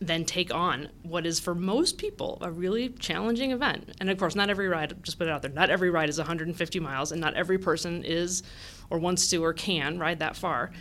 then 0.00 0.24
take 0.24 0.52
on 0.54 0.88
what 1.02 1.26
is 1.26 1.38
for 1.38 1.54
most 1.54 1.98
people 1.98 2.38
a 2.40 2.50
really 2.50 2.88
challenging 2.90 3.50
event. 3.50 3.94
And 4.00 4.08
of 4.10 4.18
course, 4.18 4.34
not 4.34 4.48
every 4.48 4.68
ride, 4.68 4.94
just 5.02 5.18
put 5.18 5.26
it 5.28 5.30
out 5.30 5.42
there, 5.42 5.50
not 5.50 5.70
every 5.70 5.90
ride 5.90 6.08
is 6.08 6.18
150 6.18 6.80
miles, 6.80 7.12
and 7.12 7.20
not 7.20 7.34
every 7.34 7.58
person 7.58 8.02
is 8.02 8.42
or 8.90 8.98
wants 8.98 9.28
to 9.30 9.44
or 9.44 9.52
can 9.52 9.98
ride 9.98 10.20
that 10.20 10.36
far. 10.36 10.72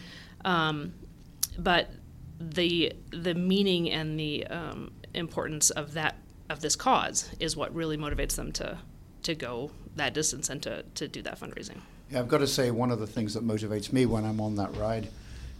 Um, 0.45 0.93
but 1.57 1.89
the 2.39 2.93
the 3.11 3.35
meaning 3.35 3.89
and 3.91 4.19
the 4.19 4.47
um, 4.47 4.91
importance 5.13 5.69
of 5.69 5.93
that 5.93 6.15
of 6.49 6.59
this 6.59 6.75
cause 6.75 7.29
is 7.39 7.55
what 7.55 7.73
really 7.73 7.97
motivates 7.97 8.35
them 8.35 8.51
to 8.51 8.77
to 9.23 9.35
go 9.35 9.71
that 9.95 10.13
distance 10.13 10.49
and 10.49 10.61
to, 10.63 10.83
to 10.95 11.07
do 11.07 11.21
that 11.21 11.39
fundraising. 11.39 11.77
Yeah, 12.11 12.19
I've 12.19 12.27
got 12.27 12.39
to 12.39 12.47
say 12.47 12.71
one 12.71 12.91
of 12.91 12.99
the 12.99 13.07
things 13.07 13.33
that 13.33 13.45
motivates 13.45 13.91
me 13.91 14.05
when 14.05 14.25
I'm 14.25 14.41
on 14.41 14.55
that 14.57 14.75
ride 14.75 15.07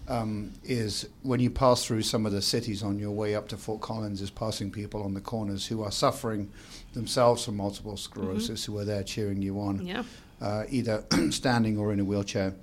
um, 0.08 0.52
is 0.64 1.08
when 1.22 1.40
you 1.40 1.50
pass 1.50 1.86
through 1.86 2.02
some 2.02 2.26
of 2.26 2.32
the 2.32 2.42
cities 2.42 2.84
on 2.84 3.00
your 3.00 3.12
way 3.12 3.36
up 3.36 3.48
to 3.50 3.58
Fort 3.58 3.82
Collins, 3.82 4.22
is 4.22 4.30
passing 4.30 4.70
people 4.70 5.02
on 5.02 5.14
the 5.14 5.22
corners 5.22 5.66
who 5.66 5.82
are 5.82 5.92
suffering 5.92 6.52
themselves 6.94 7.46
from 7.46 7.58
multiple 7.58 7.96
sclerosis, 7.96 8.64
mm-hmm. 8.64 8.74
who 8.74 8.80
are 8.80 8.86
there 8.86 9.04
cheering 9.04 9.42
you 9.42 9.60
on, 9.60 9.86
yeah. 9.86 10.04
uh, 10.42 10.66
either 10.70 11.04
standing 11.30 11.78
or 11.78 11.94
in 11.94 12.00
a 12.00 12.04
wheelchair. 12.04 12.54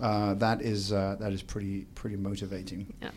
Uh, 0.00 0.34
that 0.34 0.60
is 0.62 0.92
uh, 0.92 1.16
that 1.18 1.32
is 1.32 1.42
pretty 1.42 1.86
pretty 1.94 2.16
motivating. 2.16 2.92
Yeah. 3.00 3.10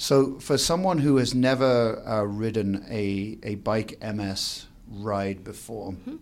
So, 0.00 0.38
for 0.38 0.56
someone 0.56 0.98
who 0.98 1.16
has 1.16 1.34
never 1.34 2.00
uh, 2.06 2.22
ridden 2.22 2.86
a, 2.88 3.36
a 3.42 3.56
bike 3.56 3.98
MS 4.00 4.66
ride 4.88 5.42
before, 5.42 5.90
mm-hmm. 5.90 6.16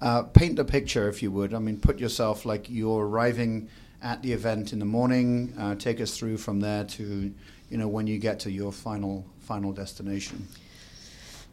uh, 0.00 0.24
paint 0.24 0.58
a 0.58 0.64
picture, 0.64 1.08
if 1.08 1.22
you 1.22 1.30
would. 1.30 1.54
I 1.54 1.60
mean, 1.60 1.78
put 1.78 2.00
yourself 2.00 2.44
like 2.44 2.68
you're 2.68 3.06
arriving 3.06 3.68
at 4.02 4.22
the 4.22 4.32
event 4.32 4.72
in 4.72 4.80
the 4.80 4.84
morning. 4.84 5.54
Uh, 5.56 5.76
take 5.76 6.00
us 6.00 6.18
through 6.18 6.38
from 6.38 6.58
there 6.58 6.82
to, 6.82 7.32
you 7.70 7.78
know, 7.78 7.86
when 7.86 8.08
you 8.08 8.18
get 8.18 8.40
to 8.40 8.50
your 8.50 8.72
final 8.72 9.24
final 9.38 9.72
destination. 9.72 10.48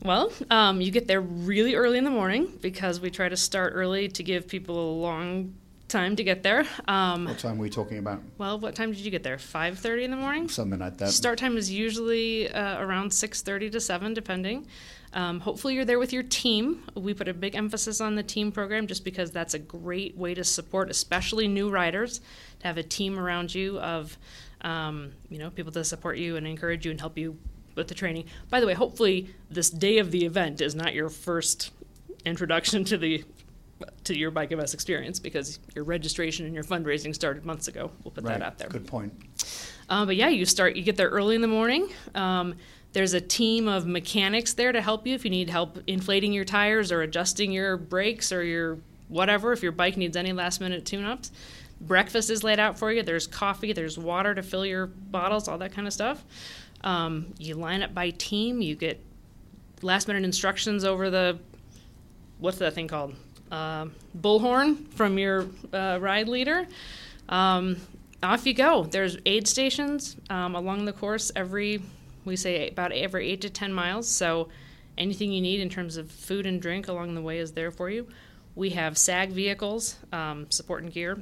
Well, 0.04 0.32
um, 0.50 0.82
you 0.82 0.90
get 0.90 1.08
there 1.08 1.22
really 1.22 1.76
early 1.76 2.00
in 2.00 2.04
the 2.04 2.12
morning 2.12 2.52
because 2.62 3.00
we 3.00 3.12
try 3.12 3.30
to 3.30 3.38
start 3.38 3.74
early 3.76 4.08
to 4.10 4.24
give 4.24 4.48
people 4.48 4.78
a 4.78 4.92
long 5.00 5.54
time 5.88 6.16
to 6.16 6.24
get 6.24 6.44
there. 6.44 6.66
Um, 6.88 7.26
what 7.26 7.40
time 7.40 7.60
are 7.60 7.62
we 7.62 7.70
talking 7.70 7.98
about? 7.98 8.22
Well, 8.38 8.60
what 8.60 8.76
time 8.76 8.92
did 8.92 9.02
you 9.02 9.12
get 9.12 9.24
there? 9.24 9.38
Five 9.38 9.80
thirty 9.80 10.04
in 10.04 10.12
the 10.12 10.18
morning. 10.18 10.50
Something 10.50 10.80
like 10.80 10.98
that. 10.98 11.10
Start 11.10 11.38
time 11.38 11.58
is 11.58 11.72
usually 11.72 12.50
uh, 12.52 12.80
around 12.80 13.14
six 13.14 13.42
thirty 13.42 13.70
to 13.70 13.80
seven, 13.80 14.14
depending. 14.14 14.68
Um, 15.14 15.40
hopefully, 15.40 15.76
you're 15.76 15.86
there 15.86 16.00
with 16.00 16.12
your 16.12 16.24
team. 16.24 16.84
We 16.96 17.14
put 17.14 17.28
a 17.28 17.34
big 17.34 17.56
emphasis 17.56 18.02
on 18.02 18.16
the 18.16 18.24
team 18.24 18.52
program 18.52 18.86
just 18.88 19.06
because 19.06 19.32
that's 19.32 19.54
a 19.54 19.60
great 19.60 20.18
way 20.18 20.34
to 20.34 20.44
support, 20.44 20.90
especially 20.90 21.48
new 21.48 21.70
riders, 21.70 22.20
to 22.60 22.68
have 22.68 22.78
a 22.78 22.84
team 22.84 23.18
around 23.18 23.56
you 23.56 23.80
of, 23.80 24.18
um, 24.62 25.14
you 25.30 25.40
know, 25.40 25.50
people 25.50 25.72
to 25.72 25.84
support 25.86 26.18
you 26.18 26.36
and 26.36 26.46
encourage 26.46 26.84
you 26.84 26.92
and 26.92 27.00
help 27.00 27.18
you 27.18 27.38
with 27.76 27.88
the 27.88 27.94
training. 27.94 28.26
By 28.50 28.60
the 28.60 28.68
way, 28.68 28.74
hopefully, 28.74 29.34
this 29.50 29.70
day 29.70 30.00
of 30.00 30.12
the 30.12 30.26
event 30.26 30.60
is 30.60 30.76
not 30.76 30.94
your 30.94 31.10
first 31.10 31.72
introduction 32.26 32.84
to 32.86 32.98
the 32.98 33.24
to 34.06 34.18
your 34.18 34.32
Bike 34.32 34.52
MS 34.52 34.74
experience 34.74 35.20
because 35.20 35.60
your 35.76 35.84
registration 35.84 36.46
and 36.46 36.54
your 36.54 36.64
fundraising 36.64 37.14
started 37.14 37.46
months 37.46 37.68
ago. 37.68 37.92
We'll 38.04 38.12
put 38.12 38.24
right. 38.24 38.40
that 38.40 38.46
out 38.46 38.58
there. 38.58 38.70
Good 38.70 38.88
point. 38.88 39.14
Uh, 39.90 40.06
but 40.06 40.16
yeah, 40.16 40.30
you 40.30 40.46
start. 40.46 40.76
You 40.76 40.84
get 40.84 40.96
there 40.96 41.10
early 41.10 41.36
in 41.36 41.42
the 41.42 41.48
morning. 41.48 41.90
Um, 42.14 42.56
there's 42.94 43.14
a 43.14 43.22
team 43.22 43.68
of 43.68 43.86
mechanics 43.86 44.54
there 44.54 44.72
to 44.72 44.82
help 44.82 45.06
you 45.06 45.14
if 45.16 45.26
you 45.26 45.32
need 45.32 45.50
help 45.50 45.78
inflating 45.88 46.32
your 46.32 46.46
tires 46.46 46.92
or 46.92 47.02
adjusting 47.02 47.52
your 47.52 47.76
brakes 47.76 48.32
or 48.32 48.44
your 48.44 48.80
whatever. 49.10 49.52
If 49.52 49.62
your 49.62 49.74
bike 49.74 49.98
needs 49.98 50.16
any 50.16 50.32
last 50.32 50.62
minute 50.62 50.86
tune 50.86 51.06
ups, 51.06 51.32
breakfast 51.82 52.30
is 52.30 52.44
laid 52.44 52.60
out 52.60 52.80
for 52.80 52.92
you. 52.92 53.04
There's 53.04 53.28
coffee. 53.28 53.74
There's 53.74 53.98
water 53.98 54.34
to 54.34 54.42
fill 54.42 54.66
your 54.66 54.88
bottles. 54.88 55.48
All 55.48 55.58
that 55.58 55.74
kind 55.74 55.88
of 55.88 55.94
stuff. 55.94 56.24
Um, 56.82 57.34
you 57.38 57.56
line 57.56 57.84
up 57.84 57.94
by 57.94 58.12
team. 58.12 58.62
You 58.62 58.76
get 58.76 59.04
last 59.82 60.08
minute 60.08 60.24
instructions 60.24 60.86
over 60.86 61.10
the 61.10 61.38
what's 62.40 62.60
that 62.60 62.74
thing 62.74 62.88
called? 62.88 63.16
Uh, 63.56 63.88
bullhorn 64.20 64.86
from 64.96 65.18
your 65.18 65.46
uh, 65.72 65.98
ride 66.02 66.28
leader. 66.28 66.68
Um, 67.30 67.78
off 68.22 68.46
you 68.46 68.54
go. 68.54 68.84
There's 68.84 69.18
aid 69.26 69.48
stations 69.48 70.18
um, 70.30 70.56
along 70.56 70.84
the 70.84 70.92
course 70.92 71.32
every, 71.38 71.82
we 72.26 72.36
say 72.36 72.68
about 72.68 72.92
every 72.92 73.30
eight 73.30 73.40
to 73.42 73.50
10 73.50 73.72
miles. 73.72 74.10
So 74.10 74.50
anything 74.98 75.32
you 75.32 75.40
need 75.40 75.62
in 75.62 75.70
terms 75.70 75.96
of 75.96 76.12
food 76.12 76.46
and 76.46 76.62
drink 76.62 76.90
along 76.90 77.16
the 77.16 77.22
way 77.22 77.40
is 77.40 77.54
there 77.54 77.72
for 77.72 77.90
you. 77.90 78.10
We 78.56 78.72
have 78.72 78.98
SAG 78.98 79.30
vehicles, 79.30 79.96
um, 80.12 80.52
support 80.52 80.84
and 80.84 80.92
gear, 80.92 81.22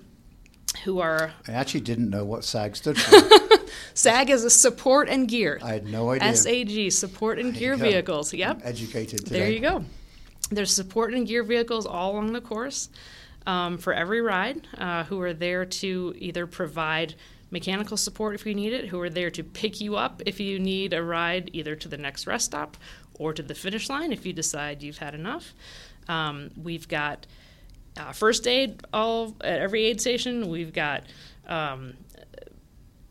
who 0.86 1.02
are. 1.02 1.34
I 1.48 1.52
actually 1.52 1.82
didn't 1.82 2.10
know 2.10 2.26
what 2.26 2.44
SAG 2.44 2.76
stood 2.76 2.98
for. 2.98 3.60
SAG 3.94 4.32
is 4.32 4.44
a 4.44 4.50
support 4.50 5.08
and 5.08 5.28
gear. 5.28 5.60
I 5.62 5.74
had 5.74 5.86
no 5.86 6.10
idea. 6.10 6.36
SAG, 6.36 6.92
support 6.94 7.38
and 7.38 7.54
There 7.54 7.60
gear 7.60 7.76
vehicles. 7.76 8.34
Yep. 8.34 8.62
I'm 8.62 8.68
educated 8.68 9.20
today. 9.20 9.40
There 9.40 9.52
you 9.52 9.60
go. 9.60 9.86
There's 10.50 10.74
support 10.74 11.14
and 11.14 11.28
gear 11.28 11.44
vehicles 11.44 11.86
all 11.86 12.12
along 12.12 12.34
the 12.34 12.42
course 12.42 12.90
um, 13.46 13.78
for 13.78 13.94
every 13.94 14.22
ride 14.22 14.68
uh, 14.78 15.04
who 15.06 15.20
are 15.22 15.34
there 15.34 15.66
to 15.66 16.14
either 16.18 16.48
provide 16.48 17.16
mechanical 17.52 17.98
support 17.98 18.36
if 18.36 18.46
you 18.46 18.56
need 18.56 18.74
it, 18.74 18.88
who 18.88 19.00
are 19.00 19.10
there 19.10 19.30
to 19.32 19.44
pick 19.44 19.80
you 19.80 19.96
up 19.96 20.22
if 20.26 20.40
you 20.40 20.60
need 20.60 20.94
a 20.94 21.04
ride 21.04 21.50
either 21.54 21.76
to 21.76 21.88
the 21.88 21.98
next 21.98 22.26
rest 22.28 22.46
stop 22.46 22.78
or 23.16 23.32
to 23.34 23.44
the 23.44 23.56
finish 23.56 23.90
line 23.90 24.12
if 24.12 24.26
you 24.26 24.34
decide 24.34 24.82
you've 24.82 24.98
had 24.98 25.14
enough. 25.14 25.54
Um, 26.08 26.52
we've 26.62 26.88
got 26.88 27.26
uh, 27.98 28.12
first 28.12 28.48
aid 28.48 28.82
all 28.92 29.36
at 29.42 29.60
every 29.60 29.86
aid 29.86 30.02
station. 30.02 30.50
We've 30.50 30.74
got 30.74 31.04
um, 31.48 31.94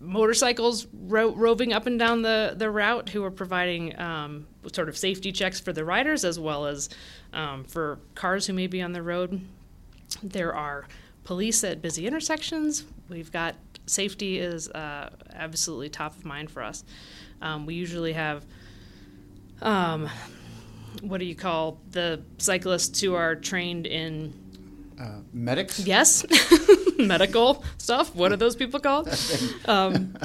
motorcycles 0.02 0.86
ro- 0.92 1.34
roving 1.34 1.72
up 1.72 1.86
and 1.86 1.98
down 1.98 2.22
the, 2.22 2.54
the 2.56 2.70
route 2.70 3.08
who 3.08 3.22
are 3.24 3.30
providing 3.30 3.98
um, 3.98 4.46
sort 4.72 4.88
of 4.88 4.96
safety 4.96 5.30
checks 5.32 5.60
for 5.60 5.72
the 5.72 5.84
riders 5.84 6.24
as 6.24 6.38
well 6.40 6.66
as 6.66 6.88
um, 7.32 7.64
for 7.64 7.98
cars 8.14 8.46
who 8.46 8.52
may 8.52 8.66
be 8.66 8.82
on 8.82 8.92
the 8.92 9.02
road. 9.02 9.40
There 10.22 10.54
are 10.54 10.86
police 11.24 11.62
at 11.64 11.80
busy 11.80 12.06
intersections. 12.06 12.84
We've 13.08 13.30
got 13.32 13.54
safety 13.86 14.38
is 14.38 14.68
uh, 14.70 15.10
absolutely 15.32 15.88
top 15.88 16.16
of 16.16 16.24
mind 16.24 16.50
for 16.50 16.62
us. 16.62 16.84
Um, 17.40 17.64
we 17.66 17.74
usually 17.74 18.12
have 18.12 18.44
um, 19.62 20.08
what 21.02 21.18
do 21.18 21.24
you 21.24 21.34
call 21.34 21.78
the 21.90 22.20
cyclists 22.38 23.00
who 23.00 23.14
are 23.14 23.34
trained 23.36 23.86
in 23.86 24.32
Uh, 25.00 25.20
medics? 25.32 25.78
Yes, 25.80 26.24
medical 27.08 27.64
stuff. 27.78 28.14
What 28.14 28.32
are 28.32 28.36
those 28.36 28.56
people 28.56 28.80
called? 28.80 29.08
Um, 29.66 30.16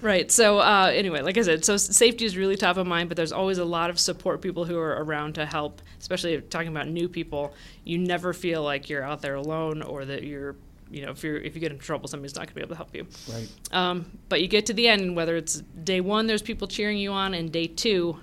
right. 0.00 0.30
So 0.30 0.58
uh, 0.58 0.90
anyway, 0.94 1.20
like 1.20 1.36
I 1.36 1.42
said, 1.42 1.64
so 1.64 1.76
safety 1.76 2.24
is 2.24 2.36
really 2.36 2.56
top 2.56 2.76
of 2.76 2.86
mind, 2.86 3.08
but 3.08 3.16
there's 3.16 3.32
always 3.32 3.58
a 3.58 3.64
lot 3.64 3.90
of 3.90 3.98
support 3.98 4.40
people 4.40 4.64
who 4.64 4.78
are 4.78 5.02
around 5.02 5.34
to 5.34 5.46
help. 5.46 5.82
Especially 6.00 6.40
talking 6.40 6.68
about 6.68 6.88
new 6.88 7.08
people, 7.08 7.54
you 7.84 7.98
never 7.98 8.32
feel 8.32 8.62
like 8.62 8.88
you're 8.88 9.02
out 9.02 9.20
there 9.22 9.34
alone 9.34 9.82
or 9.82 10.04
that 10.04 10.22
you're, 10.22 10.56
you 10.90 11.04
know, 11.04 11.10
if 11.10 11.22
you're 11.22 11.36
if 11.36 11.54
you 11.54 11.60
get 11.60 11.72
into 11.72 11.84
trouble, 11.84 12.08
somebody's 12.08 12.34
not 12.34 12.40
going 12.40 12.48
to 12.48 12.54
be 12.54 12.60
able 12.60 12.70
to 12.70 12.76
help 12.76 12.94
you. 12.94 13.06
Right. 13.32 13.48
Um, 13.72 14.06
but 14.28 14.40
you 14.40 14.48
get 14.48 14.66
to 14.66 14.74
the 14.74 14.88
end, 14.88 15.02
and 15.02 15.16
whether 15.16 15.36
it's 15.36 15.62
day 15.84 16.00
one, 16.00 16.26
there's 16.26 16.42
people 16.42 16.68
cheering 16.68 16.98
you 16.98 17.12
on, 17.12 17.34
and 17.34 17.50
day 17.50 17.66
two, 17.66 18.18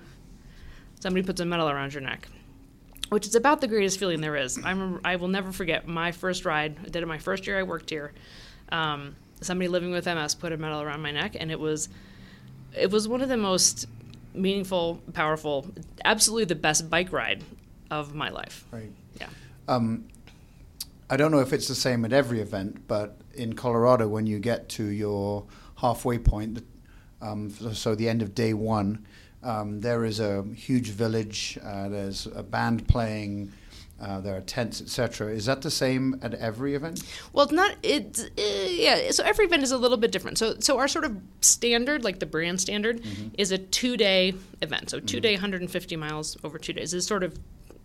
somebody 1.00 1.24
puts 1.24 1.40
a 1.40 1.44
medal 1.44 1.68
around 1.68 1.94
your 1.94 2.02
neck, 2.02 2.28
which 3.10 3.26
is 3.26 3.34
about 3.34 3.60
the 3.60 3.68
greatest 3.68 3.98
feeling 3.98 4.20
there 4.20 4.36
is. 4.36 4.56
I 4.58 4.70
remember, 4.70 5.00
I 5.04 5.16
will 5.16 5.28
never 5.28 5.52
forget 5.52 5.86
my 5.86 6.12
first 6.12 6.44
ride. 6.44 6.76
I 6.80 6.88
did 6.88 7.02
it 7.02 7.06
my 7.06 7.18
first 7.18 7.46
year 7.46 7.58
I 7.58 7.62
worked 7.64 7.90
here. 7.90 8.12
Um, 8.72 9.16
somebody 9.40 9.68
living 9.68 9.90
with 9.90 10.06
MS 10.06 10.34
put 10.36 10.52
a 10.52 10.56
medal 10.56 10.80
around 10.80 11.02
my 11.02 11.10
neck, 11.10 11.36
and 11.38 11.50
it 11.50 11.58
was, 11.60 11.88
it 12.76 12.90
was 12.90 13.06
one 13.08 13.20
of 13.20 13.28
the 13.28 13.36
most 13.36 13.86
meaningful, 14.32 15.02
powerful, 15.12 15.66
absolutely 16.04 16.44
the 16.44 16.54
best 16.54 16.88
bike 16.88 17.12
ride 17.12 17.42
of 17.90 18.14
my 18.14 18.30
life. 18.30 18.64
Right. 18.70 18.92
Yeah. 19.20 19.28
Um, 19.66 20.06
I 21.08 21.16
don't 21.16 21.32
know 21.32 21.40
if 21.40 21.52
it's 21.52 21.66
the 21.66 21.74
same 21.74 22.04
at 22.04 22.12
every 22.12 22.40
event, 22.40 22.86
but 22.86 23.16
in 23.34 23.54
Colorado, 23.54 24.06
when 24.06 24.26
you 24.26 24.38
get 24.38 24.68
to 24.70 24.84
your 24.84 25.46
halfway 25.78 26.18
point, 26.18 26.64
um, 27.20 27.50
so- 27.50 27.72
so 27.72 27.94
the 27.96 28.08
end 28.08 28.22
of 28.22 28.34
day 28.36 28.54
one, 28.54 29.04
um, 29.42 29.80
there 29.80 30.04
is 30.04 30.20
a 30.20 30.44
huge 30.54 30.88
village. 30.88 31.58
Uh, 31.62 31.88
there's 31.88 32.26
a 32.34 32.42
band 32.42 32.86
playing. 32.88 33.52
Uh, 34.00 34.18
there 34.20 34.34
are 34.34 34.40
tents, 34.40 34.80
etc. 34.80 35.30
Is 35.30 35.44
that 35.44 35.60
the 35.60 35.70
same 35.70 36.18
at 36.22 36.32
every 36.34 36.74
event? 36.74 37.02
Well, 37.34 37.44
it's 37.44 37.52
not. 37.52 37.76
It's 37.82 38.24
uh, 38.24 38.68
yeah. 38.68 39.10
So 39.10 39.22
every 39.24 39.44
event 39.44 39.62
is 39.62 39.72
a 39.72 39.78
little 39.78 39.98
bit 39.98 40.10
different. 40.10 40.38
So 40.38 40.56
so 40.58 40.78
our 40.78 40.88
sort 40.88 41.04
of 41.04 41.18
standard, 41.42 42.02
like 42.02 42.18
the 42.18 42.26
brand 42.26 42.60
standard, 42.60 43.02
is 43.36 43.52
a 43.52 43.58
two 43.58 43.96
day 43.96 44.34
event. 44.62 44.90
So 44.90 45.00
two 45.00 45.20
day, 45.20 45.34
150 45.34 45.96
miles 45.96 46.36
over 46.44 46.58
two 46.58 46.72
days 46.72 46.94
is 46.94 47.06
sort 47.06 47.22
of 47.22 47.38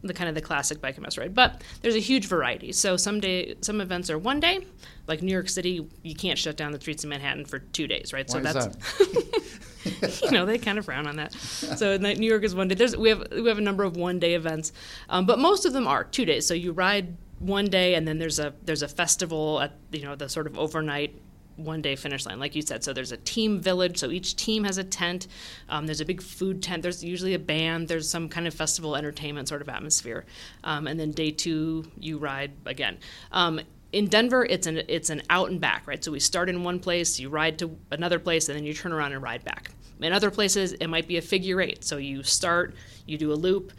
the 0.03 0.13
kind 0.13 0.29
of 0.29 0.35
the 0.35 0.41
classic 0.41 0.79
bike 0.81 0.99
MS 0.99 1.17
ride. 1.17 1.33
But 1.33 1.61
there's 1.81 1.95
a 1.95 1.99
huge 1.99 2.27
variety. 2.27 2.71
So 2.71 2.95
some 2.95 3.19
day 3.19 3.55
some 3.61 3.81
events 3.81 4.09
are 4.09 4.17
one 4.17 4.39
day, 4.39 4.65
like 5.07 5.21
New 5.21 5.33
York 5.33 5.49
City. 5.49 5.85
You 6.03 6.15
can't 6.15 6.39
shut 6.39 6.55
down 6.55 6.71
the 6.71 6.79
streets 6.79 7.03
of 7.03 7.09
Manhattan 7.09 7.45
for 7.45 7.59
two 7.59 7.87
days, 7.87 8.13
right? 8.13 8.27
Why 8.29 8.41
so 8.41 8.53
that's 8.53 8.67
that? 8.67 9.61
you 10.23 10.31
know 10.31 10.45
they 10.45 10.57
kind 10.57 10.77
of 10.77 10.85
frown 10.85 11.07
on 11.07 11.17
that. 11.17 11.33
So 11.33 11.97
New 11.97 12.27
York 12.27 12.43
is 12.43 12.55
one 12.55 12.67
day. 12.67 12.75
There's 12.75 12.95
we 12.95 13.09
have 13.09 13.27
we 13.31 13.47
have 13.47 13.57
a 13.57 13.61
number 13.61 13.83
of 13.83 13.95
one 13.95 14.19
day 14.19 14.33
events, 14.33 14.71
um, 15.09 15.25
but 15.25 15.39
most 15.39 15.65
of 15.65 15.73
them 15.73 15.87
are 15.87 16.03
two 16.03 16.25
days. 16.25 16.45
So 16.45 16.53
you 16.53 16.71
ride 16.71 17.15
one 17.39 17.67
day, 17.67 17.95
and 17.95 18.07
then 18.07 18.17
there's 18.17 18.39
a 18.39 18.53
there's 18.63 18.81
a 18.81 18.87
festival 18.87 19.61
at 19.61 19.73
you 19.91 20.03
know 20.03 20.15
the 20.15 20.29
sort 20.29 20.47
of 20.47 20.57
overnight 20.57 21.21
one 21.57 21.81
day 21.81 21.95
finish 21.95 22.25
line, 22.25 22.39
like 22.39 22.55
you 22.55 22.61
said. 22.61 22.83
So 22.83 22.93
there's 22.93 23.11
a 23.11 23.17
team 23.17 23.59
village. 23.59 23.97
So 23.97 24.09
each 24.11 24.35
team 24.35 24.63
has 24.63 24.77
a 24.77 24.83
tent. 24.83 25.27
Um, 25.69 25.85
there's 25.85 26.01
a 26.01 26.05
big 26.05 26.21
food 26.21 26.61
tent. 26.61 26.81
There's 26.83 27.03
usually 27.03 27.33
a 27.33 27.39
band. 27.39 27.87
There's 27.87 28.09
some 28.09 28.29
kind 28.29 28.47
of 28.47 28.53
festival 28.53 28.95
entertainment 28.95 29.47
sort 29.47 29.61
of 29.61 29.69
atmosphere. 29.69 30.25
Um, 30.63 30.87
and 30.87 30.99
then 30.99 31.11
day 31.11 31.31
two, 31.31 31.89
you 31.97 32.17
ride 32.17 32.51
again. 32.65 32.97
Um, 33.31 33.61
in 33.91 34.07
Denver, 34.07 34.45
it's 34.45 34.67
an 34.67 34.81
it's 34.87 35.09
an 35.09 35.21
out 35.29 35.49
and 35.49 35.61
back, 35.61 35.87
right? 35.87 36.03
So 36.03 36.11
we 36.11 36.19
start 36.19 36.49
in 36.49 36.63
one 36.63 36.79
place, 36.79 37.19
you 37.19 37.29
ride 37.29 37.59
to 37.59 37.77
another 37.91 38.19
place, 38.19 38.49
and 38.49 38.57
then 38.57 38.65
you 38.65 38.73
turn 38.73 38.91
around 38.91 39.13
and 39.13 39.21
ride 39.21 39.43
back. 39.43 39.71
In 40.01 40.11
other 40.11 40.31
places, 40.31 40.73
it 40.73 40.87
might 40.87 41.07
be 41.07 41.17
a 41.17 41.21
figure 41.21 41.61
eight. 41.61 41.83
So 41.83 41.97
you 41.97 42.23
start, 42.23 42.75
you 43.05 43.17
do 43.17 43.31
a 43.31 43.35
loop, 43.35 43.71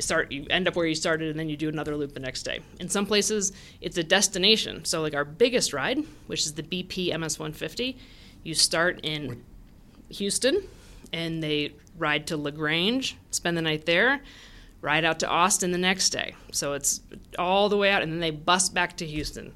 start, 0.00 0.32
you 0.32 0.46
end 0.50 0.66
up 0.66 0.76
where 0.76 0.86
you 0.86 0.94
started, 0.94 1.30
and 1.30 1.38
then 1.38 1.48
you 1.48 1.56
do 1.56 1.68
another 1.68 1.96
loop 1.96 2.12
the 2.12 2.20
next 2.20 2.42
day. 2.42 2.60
In 2.80 2.88
some 2.88 3.06
places, 3.06 3.52
it's 3.80 3.96
a 3.96 4.02
destination. 4.02 4.84
So 4.84 5.00
like 5.00 5.14
our 5.14 5.24
biggest 5.24 5.72
ride, 5.72 5.98
which 6.26 6.40
is 6.46 6.54
the 6.54 6.62
BP 6.62 7.16
MS 7.18 7.38
150, 7.38 7.96
you 8.42 8.54
start 8.54 9.00
in 9.02 9.44
Houston, 10.08 10.62
and 11.12 11.42
they 11.42 11.74
ride 11.96 12.26
to 12.28 12.36
La 12.36 12.50
Grange, 12.50 13.16
spend 13.30 13.56
the 13.56 13.62
night 13.62 13.86
there, 13.86 14.20
ride 14.84 15.04
out 15.04 15.18
to 15.20 15.28
Austin 15.28 15.72
the 15.72 15.78
next 15.78 16.10
day. 16.10 16.34
So 16.52 16.74
it's 16.74 17.00
all 17.38 17.68
the 17.68 17.76
way 17.76 17.90
out, 17.90 18.02
and 18.02 18.12
then 18.12 18.20
they 18.20 18.30
bus 18.30 18.68
back 18.68 18.96
to 18.98 19.06
Houston. 19.06 19.52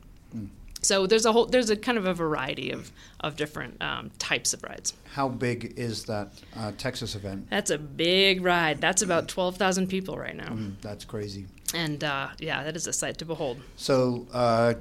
So 0.81 1.09
there's 1.09 1.27
a 1.27 1.33
whole 1.33 1.47
there's 1.47 1.71
a 1.71 1.77
kind 1.77 1.99
of 1.99 2.07
a 2.07 2.15
variety 2.15 2.71
of 2.71 2.93
of 3.19 3.35
different 3.35 3.83
um, 3.83 4.11
types 4.21 4.55
of 4.55 4.63
rides. 4.63 4.95
How 5.13 5.29
big 5.29 5.75
is 5.77 6.05
that 6.05 6.29
uh, 6.57 6.71
Texas 6.79 7.17
event? 7.17 7.49
That's 7.51 7.71
a 7.73 7.79
big 7.79 8.45
ride. 8.45 8.81
That's 8.81 9.03
about 9.03 9.27
twelve 9.27 9.57
thousand 9.57 9.89
people 9.89 10.17
right 10.17 10.37
now, 10.37 10.53
Mm, 10.53 10.75
that's 10.81 11.05
crazy. 11.05 11.47
and 11.75 12.05
uh, 12.05 12.29
yeah, 12.39 12.63
that 12.63 12.77
is 12.77 12.87
a 12.87 12.93
sight 12.93 13.19
to 13.19 13.25
behold. 13.25 13.57
So 13.75 14.29
uh, 14.33 14.75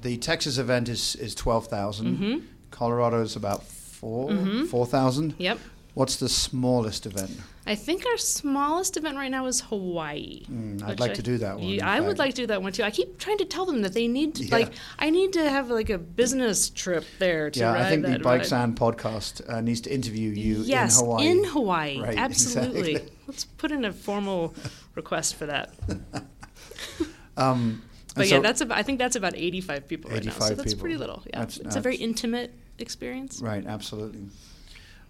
the 0.00 0.16
Texas 0.18 0.56
event 0.58 0.88
is 0.88 1.16
is 1.16 1.34
twelve 1.34 1.68
Mm-hmm. 1.68 2.46
Colorado 2.70 3.20
is 3.20 3.34
about 3.34 3.64
4 3.64 4.66
four 4.66 4.86
thousand. 4.86 5.34
Yep. 5.38 5.58
What's 5.94 6.14
the 6.16 6.28
smallest 6.28 7.06
event? 7.06 7.32
I 7.66 7.74
think 7.74 8.04
our 8.06 8.16
smallest 8.16 8.96
event 8.96 9.16
right 9.16 9.30
now 9.30 9.46
is 9.46 9.60
Hawaii. 9.60 10.42
Mm, 10.50 10.82
I'd 10.82 10.98
like 10.98 11.10
I- 11.12 11.14
to 11.14 11.22
do 11.22 11.38
that 11.38 11.56
one. 11.58 11.68
Yeah, 11.68 11.88
I 11.88 12.00
would 12.00 12.18
like 12.18 12.34
to 12.34 12.42
do 12.42 12.46
that 12.48 12.62
one 12.62 12.72
too. 12.72 12.82
I 12.82 12.90
keep 12.90 13.18
trying 13.18 13.38
to 13.38 13.44
tell 13.44 13.66
them 13.66 13.82
that 13.82 13.92
they 13.92 14.08
need 14.08 14.34
to, 14.36 14.44
Yeah. 14.44 14.54
like 14.56 14.72
I 14.98 15.10
need 15.10 15.34
to 15.34 15.48
have 15.48 15.68
like 15.70 15.90
a 15.90 15.98
business 15.98 16.70
trip 16.70 17.04
there 17.18 17.50
to 17.50 17.60
Yeah, 17.60 17.72
I 17.72 17.88
think 17.90 18.06
the 18.06 18.18
Bikes 18.18 18.50
ride. 18.50 18.64
and 18.64 18.76
podcast 18.76 19.48
uh, 19.48 19.60
needs 19.60 19.82
to 19.82 19.94
interview 19.94 20.30
you 20.30 20.62
yes, 20.62 20.98
in 20.98 21.04
Hawaii. 21.04 21.26
in 21.28 21.44
Hawaii. 21.44 22.00
Right, 22.00 22.16
Absolutely. 22.26 22.92
exactly. 22.92 23.16
Let's 23.28 23.44
put 23.44 23.70
in 23.72 23.84
a 23.84 23.92
formal 23.92 24.54
request 24.94 25.36
for 25.36 25.46
that. 25.46 25.74
um, 27.36 27.82
But 28.14 28.22
and 28.22 28.30
yeah, 28.30 28.38
that's 28.40 28.60
about, 28.60 28.78
I 28.78 28.82
think 28.82 28.98
that's 28.98 29.16
about 29.16 29.36
85 29.36 29.86
people 29.86 30.10
right 30.10 30.24
now. 30.24 30.32
So 30.32 30.46
85 30.46 30.56
that's 30.56 30.74
pretty 30.74 30.96
little. 30.96 31.22
Yeah. 31.26 31.38
That's- 31.40 31.58
it's 31.58 31.76
a 31.76 31.80
very 31.80 31.96
intimate 31.96 32.52
experience. 32.78 33.40
right, 33.42 33.64
absolutely. 33.66 34.24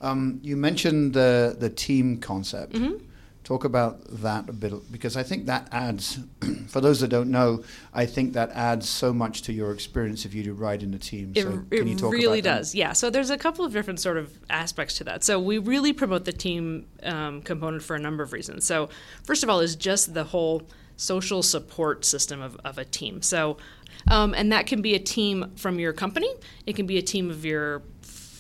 Um, 0.01 0.41
you 0.43 0.57
mentioned 0.57 1.15
the 1.15 1.57
the 1.59 1.71
team 1.71 2.19
concept. 2.19 2.75
Mm-hmm. 2.75 3.05
Talk 3.43 3.65
about 3.65 4.03
that 4.23 4.49
a 4.49 4.53
bit 4.53 4.93
because 4.93 5.17
I 5.17 5.23
think 5.25 5.47
that 5.47 5.67
adds, 5.73 6.21
for 6.69 6.81
those 6.81 7.01
that 7.01 7.09
don't 7.09 7.31
know, 7.31 7.65
I 7.93 8.07
think 8.07 8.35
that 8.35 8.51
adds 8.51 8.89
so 8.89 9.13
much 9.13 9.43
to 9.43 9.53
your 9.53 9.73
experience 9.73 10.25
if 10.25 10.35
you 10.35 10.45
do 10.45 10.53
ride 10.53 10.83
in 10.83 10.95
a 10.95 10.99
team. 10.99 11.33
It, 11.35 11.43
so 11.43 11.65
it 11.71 11.83
really 11.83 12.41
that? 12.43 12.59
does, 12.59 12.75
yeah. 12.75 12.93
So 12.93 13.11
there's 13.11 13.31
a 13.31 13.39
couple 13.39 13.65
of 13.65 13.73
different 13.73 13.99
sort 13.99 14.19
of 14.19 14.39
aspects 14.51 14.99
to 14.99 15.05
that. 15.05 15.25
So 15.25 15.41
we 15.41 15.59
really 15.59 15.93
promote 15.93 16.27
the 16.27 16.33
team 16.33 16.87
um, 17.03 17.43
component 17.43 17.83
for 17.83 17.97
a 17.97 17.99
number 17.99 18.23
of 18.23 18.33
reasons. 18.33 18.67
So 18.67 18.89
first 19.25 19.43
of 19.43 19.49
all, 19.49 19.59
is 19.59 19.75
just 19.75 20.15
the 20.15 20.25
whole 20.25 20.63
social 20.97 21.43
support 21.43 22.05
system 22.05 22.43
of, 22.43 22.61
of 22.63 22.77
a 22.77 22.85
team. 22.85 23.23
So, 23.23 23.57
um, 24.11 24.35
and 24.35 24.53
that 24.53 24.67
can 24.67 24.83
be 24.83 24.95
a 24.95 24.99
team 24.99 25.53
from 25.57 25.81
your 25.81 25.95
company. 25.95 26.33
It 26.67 26.77
can 26.77 26.87
be 26.87 26.99
a 26.99 27.03
team 27.03 27.31
of 27.31 27.45
your 27.45 27.83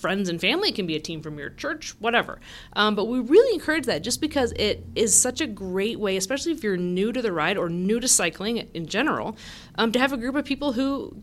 friends 0.01 0.29
and 0.29 0.41
family. 0.41 0.73
Can 0.73 0.87
be 0.87 0.97
a 0.97 1.01
team 1.01 1.23
from 1.23 1.39
your 1.39 1.51
church, 1.51 1.95
whatever. 1.99 2.41
Um, 2.75 2.95
but 2.95 3.07
we 3.07 3.21
really 3.21 3.55
encourage 3.55 3.87
that 3.87 4.03
just 4.03 4.21
because 4.21 4.53
it 4.57 4.85
is 4.95 5.19
such 5.19 5.41
a 5.41 5.47
great 5.47 5.99
way, 6.01 6.17
especially 6.17 6.53
if 6.53 6.63
you're 6.63 6.77
new 6.77 7.13
to 7.13 7.23
the 7.23 7.33
ride 7.33 7.57
or 7.57 7.69
new 7.69 8.01
to 8.01 8.09
cycling 8.09 8.59
in 8.59 8.87
general, 8.87 9.37
um, 9.77 9.93
to 9.93 9.99
have 9.99 10.13
a 10.13 10.17
group 10.17 10.35
of 10.35 10.45
people 10.45 10.73
who 10.73 11.23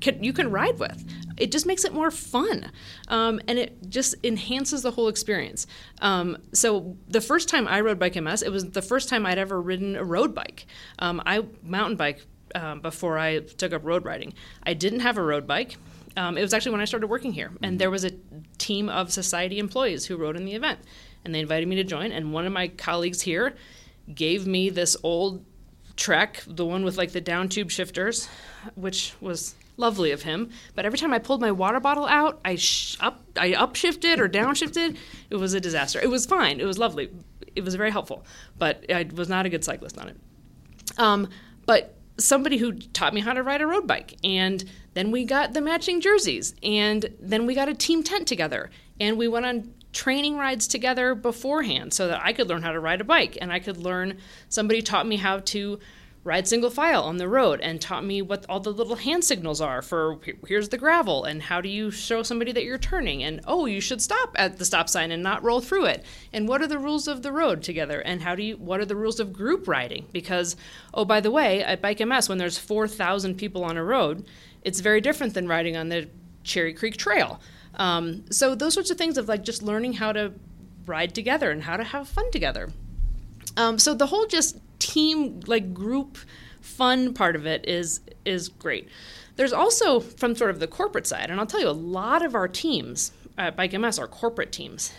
can, 0.00 0.22
you 0.22 0.32
can 0.32 0.50
ride 0.50 0.78
with. 0.78 1.04
It 1.36 1.50
just 1.50 1.66
makes 1.66 1.84
it 1.84 1.92
more 1.92 2.10
fun, 2.10 2.70
um, 3.08 3.40
and 3.48 3.58
it 3.58 3.88
just 3.88 4.14
enhances 4.22 4.82
the 4.82 4.92
whole 4.92 5.08
experience. 5.08 5.66
Um, 6.00 6.38
so 6.52 6.96
the 7.08 7.20
first 7.20 7.48
time 7.48 7.66
I 7.66 7.80
rode 7.80 7.98
Bike 7.98 8.14
MS, 8.14 8.42
it 8.42 8.50
was 8.50 8.70
the 8.70 8.82
first 8.82 9.08
time 9.08 9.26
I'd 9.26 9.38
ever 9.38 9.60
ridden 9.60 9.96
a 9.96 10.04
road 10.04 10.34
bike. 10.34 10.66
Um, 10.98 11.22
I 11.26 11.44
mountain 11.62 11.96
bike 11.96 12.24
um, 12.54 12.80
before 12.80 13.18
I 13.18 13.40
took 13.40 13.72
up 13.72 13.84
road 13.84 14.04
riding. 14.04 14.34
I 14.62 14.74
didn't 14.74 15.00
have 15.00 15.18
a 15.18 15.22
road 15.22 15.46
bike. 15.46 15.76
Um, 16.16 16.38
it 16.38 16.42
was 16.42 16.54
actually 16.54 16.72
when 16.72 16.80
I 16.80 16.84
started 16.84 17.08
working 17.08 17.32
here, 17.32 17.50
and 17.62 17.78
there 17.78 17.90
was 17.90 18.04
a 18.04 18.12
team 18.58 18.88
of 18.88 19.12
society 19.12 19.58
employees 19.58 20.06
who 20.06 20.16
rode 20.16 20.36
in 20.36 20.44
the 20.44 20.54
event, 20.54 20.78
and 21.24 21.34
they 21.34 21.40
invited 21.40 21.68
me 21.68 21.76
to 21.76 21.84
join. 21.84 22.12
And 22.12 22.32
one 22.32 22.46
of 22.46 22.52
my 22.52 22.68
colleagues 22.68 23.22
here 23.22 23.54
gave 24.12 24.46
me 24.46 24.70
this 24.70 24.96
old 25.02 25.44
Trek, 25.96 26.42
the 26.46 26.64
one 26.64 26.84
with 26.84 26.98
like 26.98 27.12
the 27.12 27.20
down 27.20 27.48
tube 27.48 27.70
shifters, 27.70 28.28
which 28.74 29.14
was 29.20 29.54
lovely 29.76 30.10
of 30.10 30.22
him. 30.22 30.50
But 30.74 30.84
every 30.86 30.98
time 30.98 31.12
I 31.12 31.18
pulled 31.18 31.40
my 31.40 31.52
water 31.52 31.80
bottle 31.80 32.06
out, 32.06 32.40
I 32.44 32.56
sh- 32.56 32.96
up 33.00 33.22
I 33.36 33.52
upshifted 33.52 34.18
or 34.18 34.28
downshifted. 34.28 34.96
It 35.30 35.36
was 35.36 35.54
a 35.54 35.60
disaster. 35.60 36.00
It 36.00 36.10
was 36.10 36.26
fine. 36.26 36.60
It 36.60 36.64
was 36.64 36.78
lovely. 36.78 37.10
It 37.54 37.64
was 37.64 37.74
very 37.76 37.90
helpful, 37.90 38.24
but 38.58 38.84
I 38.90 39.08
was 39.14 39.28
not 39.28 39.46
a 39.46 39.48
good 39.48 39.64
cyclist 39.64 39.98
on 39.98 40.08
it. 40.08 40.16
Um, 40.98 41.28
but 41.66 41.96
somebody 42.18 42.58
who 42.58 42.72
taught 42.72 43.14
me 43.14 43.20
how 43.20 43.32
to 43.32 43.42
ride 43.42 43.60
a 43.60 43.66
road 43.66 43.86
bike, 43.86 44.16
and 44.22 44.64
then 44.94 45.10
we 45.10 45.24
got 45.24 45.52
the 45.52 45.60
matching 45.60 46.00
jerseys, 46.00 46.54
and 46.62 47.12
then 47.20 47.46
we 47.46 47.54
got 47.54 47.68
a 47.68 47.74
team 47.74 48.02
tent 48.02 48.28
together, 48.28 48.70
and 49.00 49.18
we 49.18 49.28
went 49.28 49.46
on 49.46 49.74
training 49.92 50.36
rides 50.36 50.66
together 50.66 51.14
beforehand 51.14 51.94
so 51.94 52.08
that 52.08 52.20
I 52.22 52.32
could 52.32 52.48
learn 52.48 52.62
how 52.62 52.72
to 52.72 52.80
ride 52.80 53.00
a 53.00 53.04
bike 53.04 53.38
and 53.40 53.52
I 53.52 53.60
could 53.60 53.76
learn 53.76 54.18
somebody 54.48 54.82
taught 54.82 55.06
me 55.06 55.16
how 55.16 55.38
to 55.38 55.78
ride 56.24 56.48
single 56.48 56.70
file 56.70 57.02
on 57.02 57.18
the 57.18 57.28
road 57.28 57.60
and 57.60 57.80
taught 57.80 58.02
me 58.02 58.22
what 58.22 58.46
all 58.48 58.58
the 58.58 58.72
little 58.72 58.96
hand 58.96 59.22
signals 59.22 59.60
are 59.60 59.82
for 59.82 60.18
here's 60.48 60.70
the 60.70 60.78
gravel 60.78 61.24
and 61.24 61.42
how 61.42 61.60
do 61.60 61.68
you 61.68 61.90
show 61.90 62.22
somebody 62.22 62.50
that 62.50 62.64
you're 62.64 62.78
turning 62.78 63.22
and 63.22 63.40
oh 63.46 63.66
you 63.66 63.80
should 63.80 64.00
stop 64.00 64.30
at 64.34 64.56
the 64.56 64.64
stop 64.64 64.88
sign 64.88 65.12
and 65.12 65.22
not 65.22 65.42
roll 65.42 65.60
through 65.60 65.84
it. 65.84 66.02
And 66.32 66.48
what 66.48 66.62
are 66.62 66.66
the 66.66 66.78
rules 66.78 67.06
of 67.06 67.22
the 67.22 67.30
road 67.30 67.62
together? 67.62 68.00
And 68.00 68.22
how 68.22 68.34
do 68.34 68.42
you 68.42 68.56
what 68.56 68.80
are 68.80 68.86
the 68.86 68.96
rules 68.96 69.20
of 69.20 69.34
group 69.34 69.68
riding? 69.68 70.06
Because 70.12 70.56
oh 70.94 71.04
by 71.04 71.20
the 71.20 71.30
way 71.30 71.62
at 71.62 71.82
bike 71.82 72.00
ms 72.00 72.28
when 72.28 72.38
there's 72.38 72.58
4000 72.58 73.36
people 73.36 73.62
on 73.62 73.76
a 73.76 73.84
road 73.84 74.26
it's 74.62 74.80
very 74.80 75.02
different 75.02 75.34
than 75.34 75.46
riding 75.46 75.76
on 75.76 75.90
the 75.90 76.08
cherry 76.42 76.72
creek 76.72 76.96
trail. 76.96 77.38
Um, 77.74 78.24
so 78.30 78.54
those 78.54 78.72
sorts 78.72 78.90
of 78.90 78.96
things 78.96 79.18
of 79.18 79.28
like 79.28 79.44
just 79.44 79.62
learning 79.62 79.94
how 79.94 80.12
to 80.12 80.32
ride 80.86 81.14
together 81.14 81.50
and 81.50 81.62
how 81.62 81.76
to 81.76 81.84
have 81.84 82.08
fun 82.08 82.30
together. 82.30 82.70
Um, 83.56 83.78
so 83.78 83.94
the 83.94 84.06
whole 84.06 84.26
just 84.26 84.58
team 84.84 85.40
like 85.46 85.72
group 85.72 86.18
fun 86.60 87.14
part 87.14 87.36
of 87.36 87.46
it 87.46 87.66
is 87.68 88.00
is 88.24 88.48
great. 88.48 88.88
There's 89.36 89.52
also 89.52 90.00
from 90.00 90.34
sort 90.34 90.50
of 90.50 90.60
the 90.60 90.66
corporate 90.66 91.06
side, 91.06 91.30
and 91.30 91.40
I'll 91.40 91.46
tell 91.46 91.60
you, 91.60 91.68
a 91.68 91.70
lot 91.70 92.24
of 92.24 92.34
our 92.34 92.48
teams 92.48 93.12
at 93.36 93.56
Bike 93.56 93.72
MS 93.72 93.98
are 93.98 94.06
corporate 94.06 94.52
teams. 94.52 94.92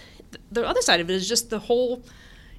The 0.52 0.67
other 0.67 0.82
side 0.82 1.00
of 1.00 1.10
it 1.10 1.13
is 1.13 1.28
just 1.28 1.50
the 1.50 1.60
whole. 1.60 2.04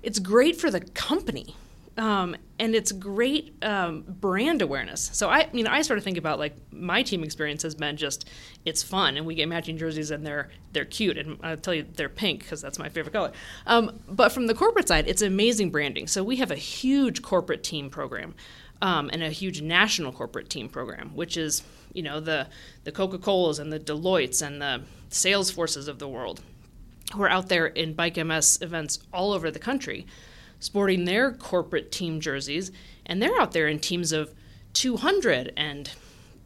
It's 0.03 0.19
great 0.19 0.57
for 0.57 0.71
the 0.71 0.81
company 0.81 1.55
um, 1.99 2.37
and 2.59 2.75
it's 2.75 2.93
great 2.93 3.57
um, 3.65 4.05
brand 4.07 4.61
awareness. 4.61 5.11
So 5.13 5.31
I, 5.31 5.49
you 5.53 5.65
know, 5.65 5.71
I 5.71 5.83
sort 5.83 5.99
of 5.99 6.05
think 6.05 6.19
about 6.19 6.39
like 6.39 6.55
my 6.71 7.03
team 7.03 7.25
experience 7.25 7.63
has 7.63 7.75
been 7.75 7.97
just 7.97 8.29
it's 8.65 8.83
fun, 8.83 9.17
and 9.17 9.25
we 9.25 9.35
get 9.35 9.49
matching 9.49 9.79
jerseys, 9.79 10.11
and 10.11 10.27
they're 10.27 10.51
they're 10.73 10.85
cute, 10.85 11.17
and 11.17 11.39
I'll 11.43 11.57
tell 11.57 11.75
you 11.75 11.87
they're 11.95 12.09
pink 12.09 12.41
because 12.41 12.61
that's 12.61 12.79
my 12.79 12.89
favorite 12.89 13.13
color. 13.13 13.33
Um, 13.67 14.01
but 14.09 14.31
from 14.31 14.47
the 14.47 14.55
corporate 14.55 14.89
side, 14.89 15.09
it's 15.09 15.23
amazing 15.23 15.71
branding. 15.71 16.07
So 16.07 16.23
we 16.23 16.37
have 16.37 16.51
a 16.51 16.57
huge 16.57 17.23
corporate 17.23 17.63
team 17.63 17.89
program, 17.89 18.35
um, 18.83 19.09
and 19.13 19.23
a 19.23 19.31
huge 19.31 19.63
national 19.63 20.13
corporate 20.13 20.51
team 20.51 20.69
program, 20.69 21.11
which 21.15 21.37
is 21.37 21.63
you 21.95 22.03
know 22.03 22.21
the 22.21 22.49
the 22.85 22.93
Coca 22.93 23.19
Colas 23.19 23.59
and 23.59 23.73
the 23.73 23.81
Deloittes 23.81 24.47
and 24.47 24.61
the 24.61 24.83
Salesforces 25.11 25.89
of 25.89 25.99
the 25.99 26.09
world, 26.09 26.43
who 27.15 27.23
are 27.23 27.31
out 27.31 27.49
there 27.49 27.67
in 27.67 27.95
Bike 27.95 28.17
MS 28.17 28.59
events 28.61 28.99
all 29.15 29.33
over 29.33 29.51
the 29.51 29.59
country 29.59 30.07
sporting 30.61 31.05
their 31.05 31.33
corporate 31.33 31.93
team 31.93 32.21
jerseys, 32.21 32.73
and 33.05 33.23
they're 33.23 33.41
out 33.41 33.53
there 33.53 33.69
in 33.69 33.79
teams 33.79 34.13
of 34.13 34.35
200. 34.73 35.53
And 35.57 35.91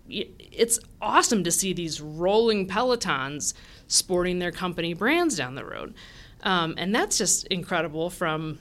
it's 0.08 0.78
awesome 1.00 1.44
to 1.44 1.50
see 1.50 1.72
these 1.72 2.00
rolling 2.00 2.66
pelotons 2.66 3.54
sporting 3.86 4.38
their 4.38 4.52
company 4.52 4.94
brands 4.94 5.36
down 5.36 5.54
the 5.54 5.64
road. 5.64 5.94
Um, 6.42 6.74
and 6.78 6.94
that's 6.94 7.18
just 7.18 7.46
incredible 7.48 8.10
from 8.10 8.58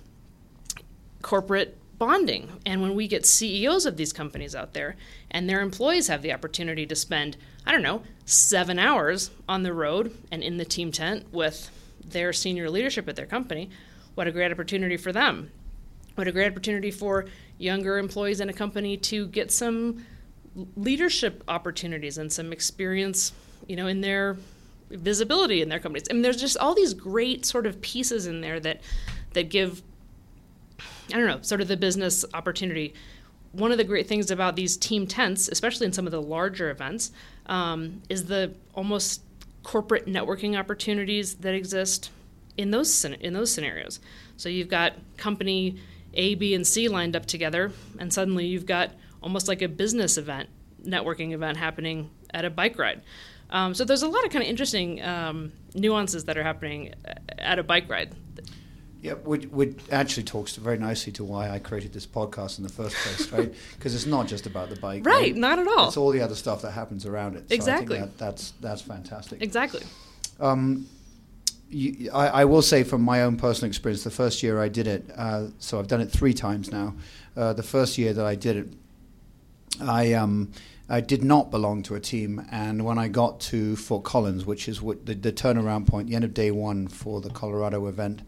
corporate 1.22 1.78
bonding. 1.98 2.50
And 2.66 2.82
when 2.82 2.96
we 2.96 3.08
get 3.08 3.26
CEOs 3.26 3.86
of 3.86 3.98
these 3.98 4.14
companies 4.14 4.56
out 4.56 4.74
there 4.74 4.96
and 5.30 5.50
their 5.50 5.62
employees 5.62 6.08
have 6.08 6.22
the 6.22 6.34
opportunity 6.34 6.86
to 6.86 6.96
spend, 6.96 7.38
I 7.66 7.72
don't 7.72 7.82
know, 7.82 8.04
seven 8.26 8.80
hours 8.80 9.32
on 9.48 9.64
the 9.64 9.74
road 9.74 10.16
and 10.32 10.42
in 10.42 10.58
the 10.58 10.66
team 10.66 10.92
tent 10.92 11.32
with 11.32 11.70
their 12.04 12.34
senior 12.34 12.70
leadership 12.70 13.08
at 13.08 13.16
their 13.16 13.26
company, 13.26 13.70
what 14.20 14.28
a 14.28 14.34
great 14.34 14.52
opportunity 14.52 14.98
for 14.98 15.14
them. 15.14 15.50
What 16.16 16.28
a 16.28 16.34
great 16.34 16.52
opportunity 16.52 16.92
for 16.92 17.28
younger 17.58 17.98
employees 17.98 18.42
in 18.42 18.50
a 18.50 18.54
company 18.54 18.98
to 18.98 19.28
get 19.28 19.50
some 19.50 20.06
leadership 20.76 21.42
opportunities 21.48 22.18
and 22.18 22.30
some 22.30 22.52
experience, 22.52 23.32
you 23.70 23.78
know, 23.78 23.88
in 23.88 24.02
their 24.02 24.36
visibility 24.90 25.62
in 25.62 25.70
their 25.70 25.80
companies. 25.80 26.06
I 26.10 26.14
mean, 26.14 26.22
there's 26.22 26.42
just 26.42 26.58
all 26.58 26.76
these 26.76 26.94
great 26.94 27.46
sort 27.46 27.66
of 27.66 27.80
pieces 27.80 28.28
in 28.28 28.42
there 28.42 28.60
that 28.60 28.82
that 29.36 29.44
give, 29.50 29.82
I 31.14 31.18
don't 31.18 31.28
know, 31.28 31.42
sort 31.42 31.62
of 31.62 31.70
the 31.70 31.78
business 31.78 32.26
opportunity. 32.34 32.94
One 33.54 33.72
of 33.72 33.78
the 33.78 33.86
great 33.86 34.10
things 34.10 34.32
about 34.32 34.58
these 34.58 34.76
team 34.76 35.08
tents, 35.08 35.48
especially 35.48 35.86
in 35.86 35.94
some 35.94 36.06
of 36.06 36.12
the 36.12 36.22
larger 36.22 36.70
events, 36.72 37.14
um, 37.46 38.02
is 38.10 38.26
the 38.26 38.54
almost 38.76 39.22
corporate 39.64 40.08
networking 40.08 40.60
opportunities 40.60 41.36
that 41.36 41.54
exist 41.54 42.12
in 42.60 42.72
those 42.72 43.06
in 43.06 43.34
those 43.34 43.52
scenarios. 43.52 44.02
So 44.36 44.50
you've 44.50 44.68
got 44.68 44.94
company 45.16 45.78
A, 46.14 46.36
B, 46.36 46.54
and 46.54 46.68
C 46.68 46.90
lined 46.90 47.16
up 47.16 47.26
together, 47.26 47.72
and 47.98 48.12
suddenly 48.12 48.46
you've 48.48 48.66
got 48.66 48.92
almost 49.24 49.48
like 49.48 49.62
a 49.62 49.70
business 49.70 50.18
event, 50.18 50.50
networking 50.86 51.32
event 51.32 51.56
happening 51.58 52.10
at 52.34 52.44
a 52.44 52.50
bike 52.50 52.78
ride. 52.78 53.02
Um, 53.50 53.74
so 53.74 53.86
there's 53.86 54.04
a 54.04 54.10
lot 54.10 54.26
of 54.26 54.32
kind 54.32 54.44
of 54.44 54.50
interesting 54.50 55.02
um, 55.02 55.54
nuances 55.74 56.26
that 56.26 56.38
are 56.38 56.44
happening 56.44 56.94
at 57.38 57.60
a 57.60 57.64
bike 57.64 57.90
ride. 57.90 58.14
Yeah, 59.02 59.14
which, 59.14 59.46
which 59.46 59.80
actually 59.94 60.24
talks 60.24 60.58
very 60.58 60.78
nicely 60.78 61.14
to 61.14 61.24
why 61.24 61.50
I 61.50 61.60
created 61.60 61.94
this 61.94 62.06
podcast 62.06 62.58
in 62.58 62.66
the 62.66 62.70
first 62.70 62.98
place, 62.98 63.32
right? 63.32 63.54
Because 63.78 63.96
it's 63.96 64.06
not 64.06 64.28
just 64.28 64.46
about 64.46 64.70
the 64.70 64.76
bike, 64.76 65.06
right? 65.06 65.22
right? 65.22 65.36
Not 65.36 65.58
at 65.60 65.68
all. 65.68 65.88
It's 65.88 65.96
all 65.96 66.12
the 66.12 66.22
other 66.22 66.36
stuff 66.36 66.62
that 66.64 66.72
happens 66.72 67.06
around 67.06 67.38
it. 67.38 67.48
So 67.48 67.56
exactly. 67.56 67.98
That, 67.98 68.18
that's 68.18 68.52
that's 68.60 68.82
fantastic. 68.82 69.42
Exactly. 69.42 69.84
Um, 70.42 70.86
you, 71.70 72.12
I, 72.12 72.28
I, 72.28 72.46
will 72.46 72.62
say 72.62 72.84
from 72.84 73.02
my 73.02 73.24
own 73.24 73.38
personal 73.38 73.68
experience, 73.68 74.04
the 74.04 74.10
first 74.10 74.42
year 74.44 74.62
I 74.62 74.70
did 74.70 74.88
it, 74.88 75.10
uh, 75.16 75.48
so 75.60 75.80
I've 75.80 75.88
done 75.88 76.02
it 76.02 76.12
three 76.12 76.34
times 76.34 76.72
now. 76.72 76.96
Uh, 77.38 77.54
the 77.54 77.64
first 77.64 77.98
year 77.98 78.14
that 78.14 78.26
I 78.26 78.36
did 78.36 78.58
it, 78.58 78.74
I 79.82 80.14
um, 80.14 80.52
I 80.90 81.02
did 81.02 81.24
not 81.24 81.52
belong 81.52 81.84
to 81.84 81.96
a 81.96 82.00
team, 82.00 82.46
and 82.52 82.84
when 82.84 82.98
I 82.98 83.08
got 83.08 83.40
to 83.42 83.76
Fort 83.76 84.04
Collins, 84.04 84.46
which 84.46 84.68
is 84.68 84.82
what 84.82 85.06
the, 85.06 85.14
the 85.14 85.32
turnaround 85.32 85.88
point, 85.88 86.10
the 86.10 86.16
end 86.16 86.26
of 86.26 86.34
day 86.34 86.50
one 86.50 86.88
for 86.88 87.22
the 87.22 87.30
Colorado 87.30 87.88
event, 87.88 88.24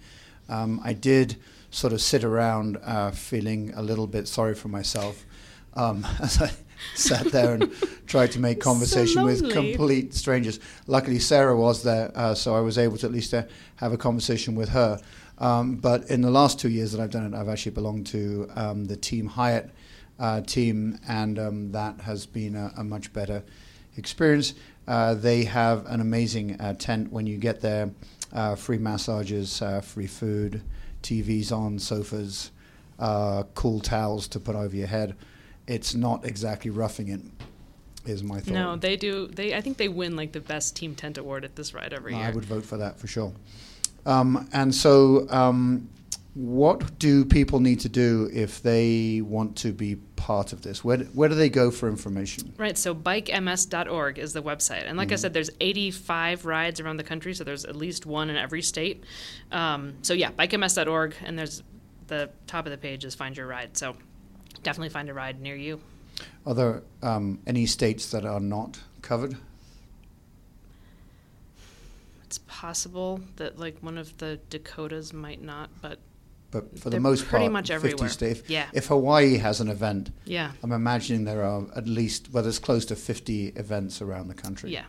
um, 0.47 0.79
I 0.83 0.93
did 0.93 1.37
sort 1.71 1.93
of 1.93 2.01
sit 2.01 2.23
around 2.23 2.77
uh, 2.83 3.11
feeling 3.11 3.73
a 3.75 3.81
little 3.81 4.05
bit 4.05 4.27
sorry 4.27 4.53
for 4.53 4.67
myself 4.67 5.25
um, 5.73 6.05
as 6.21 6.41
I 6.41 6.51
sat 6.95 7.25
there 7.31 7.53
and 7.53 7.71
tried 8.07 8.31
to 8.31 8.39
make 8.39 8.59
conversation 8.59 9.21
so 9.21 9.25
with 9.25 9.51
complete 9.51 10.13
strangers. 10.13 10.59
Luckily, 10.87 11.19
Sarah 11.19 11.55
was 11.55 11.83
there, 11.83 12.11
uh, 12.15 12.33
so 12.33 12.55
I 12.55 12.59
was 12.61 12.77
able 12.77 12.97
to 12.97 13.05
at 13.05 13.11
least 13.11 13.33
uh, 13.33 13.43
have 13.77 13.93
a 13.93 13.97
conversation 13.97 14.55
with 14.55 14.69
her. 14.69 14.99
Um, 15.37 15.75
but 15.75 16.09
in 16.09 16.21
the 16.21 16.29
last 16.29 16.59
two 16.59 16.69
years 16.69 16.91
that 16.91 17.01
I've 17.01 17.11
done 17.11 17.25
it, 17.25 17.35
I've 17.37 17.49
actually 17.49 17.71
belonged 17.71 18.07
to 18.07 18.49
um, 18.55 18.85
the 18.85 18.95
Team 18.95 19.27
Hyatt 19.27 19.69
uh, 20.19 20.41
team, 20.41 20.99
and 21.07 21.39
um, 21.39 21.71
that 21.71 22.01
has 22.01 22.25
been 22.27 22.55
a, 22.55 22.71
a, 22.77 22.83
much 22.83 23.11
better 23.11 23.43
experience. 23.97 24.53
Uh, 24.87 25.15
they 25.15 25.43
have 25.45 25.87
an 25.87 25.99
amazing 25.99 26.61
uh, 26.61 26.73
tent 26.73 27.11
when 27.11 27.25
you 27.25 27.37
get 27.37 27.61
there, 27.61 27.89
uh, 28.31 28.53
free 28.55 28.77
massages, 28.77 29.63
free 29.81 30.05
food. 30.05 30.61
TVs 31.01 31.51
on, 31.51 31.79
sofas, 31.79 32.51
uh, 32.99 33.43
cool 33.55 33.79
towels 33.79 34.27
to 34.29 34.39
put 34.39 34.55
over 34.55 34.75
your 34.75 34.87
head. 34.87 35.15
It's 35.67 35.93
not 35.95 36.25
exactly 36.25 36.71
roughing 36.71 37.09
it. 37.09 37.21
Is 38.03 38.23
my 38.23 38.39
thought. 38.39 38.53
No, 38.53 38.75
they 38.75 38.97
do. 38.97 39.27
They 39.27 39.53
I 39.55 39.61
think 39.61 39.77
they 39.77 39.87
win 39.87 40.15
like 40.15 40.31
the 40.31 40.39
best 40.41 40.75
team 40.75 40.95
tent 40.95 41.19
award 41.19 41.45
at 41.45 41.55
this 41.55 41.73
ride 41.73 41.93
every 41.93 42.13
No, 42.13 42.17
year. 42.17 42.27
I 42.27 42.31
would 42.31 42.45
vote 42.45 42.65
for 42.65 42.77
that 42.77 42.97
for 42.97 43.05
sure. 43.05 43.31
Um, 44.07 44.49
and 44.53 44.73
so, 44.73 45.27
um, 45.29 45.87
what 46.33 46.97
do 46.97 47.23
people 47.25 47.59
need 47.59 47.79
to 47.81 47.89
do 47.89 48.27
if 48.33 48.63
they 48.63 49.21
want 49.21 49.55
to 49.57 49.71
be 49.71 49.97
part 50.15 50.53
of 50.53 50.63
this? 50.63 50.83
Where, 50.83 50.97
where 50.99 51.29
do 51.29 51.35
they 51.35 51.49
go 51.49 51.69
for 51.69 51.87
information? 51.87 52.53
Right, 52.57 52.75
so 52.77 52.95
bikems.org 52.95 54.17
is 54.17 54.33
the 54.33 54.41
website. 54.41 54.85
And 54.87 54.97
like 54.97 55.09
Mm-hmm. 55.09 55.13
I 55.13 55.17
said, 55.17 55.33
there's 55.33 55.51
85 55.59 56.45
rides 56.45 56.79
around 56.79 56.97
the 56.97 57.03
country, 57.03 57.35
so 57.35 57.43
there's 57.43 57.65
at 57.65 57.75
least 57.75 58.07
one 58.07 58.29
in 58.31 58.35
every 58.37 58.61
state. 58.63 59.03
Um, 59.51 59.93
so 60.01 60.13
yeah, 60.15 60.31
bikems.org, 60.31 61.15
and 61.23 61.37
there's 61.37 61.61
the 62.07 62.29
top 62.47 62.65
of 62.65 62.71
the 62.71 62.77
page 62.77 63.05
is 63.05 63.13
find 63.13 63.37
your 63.37 63.45
ride. 63.45 63.77
So 63.77 63.95
definitely 64.63 64.89
find 64.89 65.09
a 65.09 65.13
ride 65.13 65.39
near 65.41 65.55
you. 65.55 65.79
Are 66.45 66.53
there 66.53 66.83
um, 67.01 67.39
any 67.47 67.65
states 67.65 68.11
that 68.11 68.25
are 68.25 68.39
not 68.39 68.79
covered? 69.01 69.35
It's 72.25 72.39
possible 72.47 73.19
that 73.37 73.59
like 73.59 73.77
one 73.81 73.97
of 73.97 74.17
the 74.17 74.39
Dakotas 74.49 75.13
might 75.13 75.41
not, 75.41 75.69
but 75.81 75.99
But 76.51 76.77
for 76.79 76.85
the 76.85 76.91
They're 76.91 76.99
most 77.01 77.25
pretty 77.27 77.45
part, 77.45 77.53
much 77.53 77.67
50 77.69 77.73
everywhere. 77.75 78.09
states. 78.09 78.41
Yeah. 78.49 78.67
If 78.73 78.87
Hawaii 78.87 79.37
has 79.37 79.59
an 79.61 79.67
event, 79.69 80.11
yeah, 80.25 80.51
I'm 80.63 80.71
imagining 80.71 81.25
there 81.25 81.43
are 81.43 81.65
at 81.75 81.87
least, 81.87 82.29
well, 82.31 82.43
there's 82.43 82.59
close 82.59 82.85
to 82.85 82.95
50 82.95 83.47
events 83.55 84.01
around 84.01 84.27
the 84.27 84.33
country. 84.33 84.71
yeah, 84.71 84.85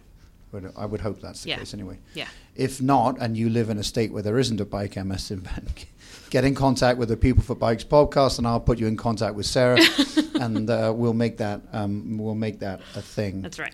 Would- 0.52 0.72
I 0.76 0.86
would 0.86 1.00
hope 1.00 1.20
that's 1.20 1.42
the 1.42 1.50
Yeah. 1.50 1.58
case 1.58 1.72
anyway. 1.74 1.98
yeah. 2.14 2.26
If 2.54 2.80
not, 2.82 3.16
and 3.20 3.36
you 3.36 3.48
live 3.48 3.70
in 3.70 3.78
a 3.78 3.82
state 3.82 4.12
where 4.12 4.22
there 4.22 4.38
isn't 4.38 4.60
a 4.60 4.64
Bike 4.66 4.96
MS 5.02 5.30
event, 5.30 5.86
get 6.30 6.44
in 6.44 6.54
contact 6.54 6.98
with 6.98 7.08
the 7.08 7.16
People 7.16 7.42
for 7.42 7.54
Bikes 7.54 7.84
podcast, 7.84 8.36
and 8.38 8.46
I'll 8.46 8.60
put 8.60 8.78
you 8.78 8.86
in 8.86 8.96
contact 8.96 9.34
with 9.34 9.46
Sarah, 9.46 9.78
and 10.34 10.68
uh, 10.68 10.92
we'll 10.94 11.14
make 11.14 11.38
that 11.38 11.62
um, 11.72 12.18
we'll 12.18 12.34
make 12.34 12.58
that 12.60 12.80
a 12.94 13.00
thing. 13.02 13.40
That's 13.42 13.58
right. 13.58 13.72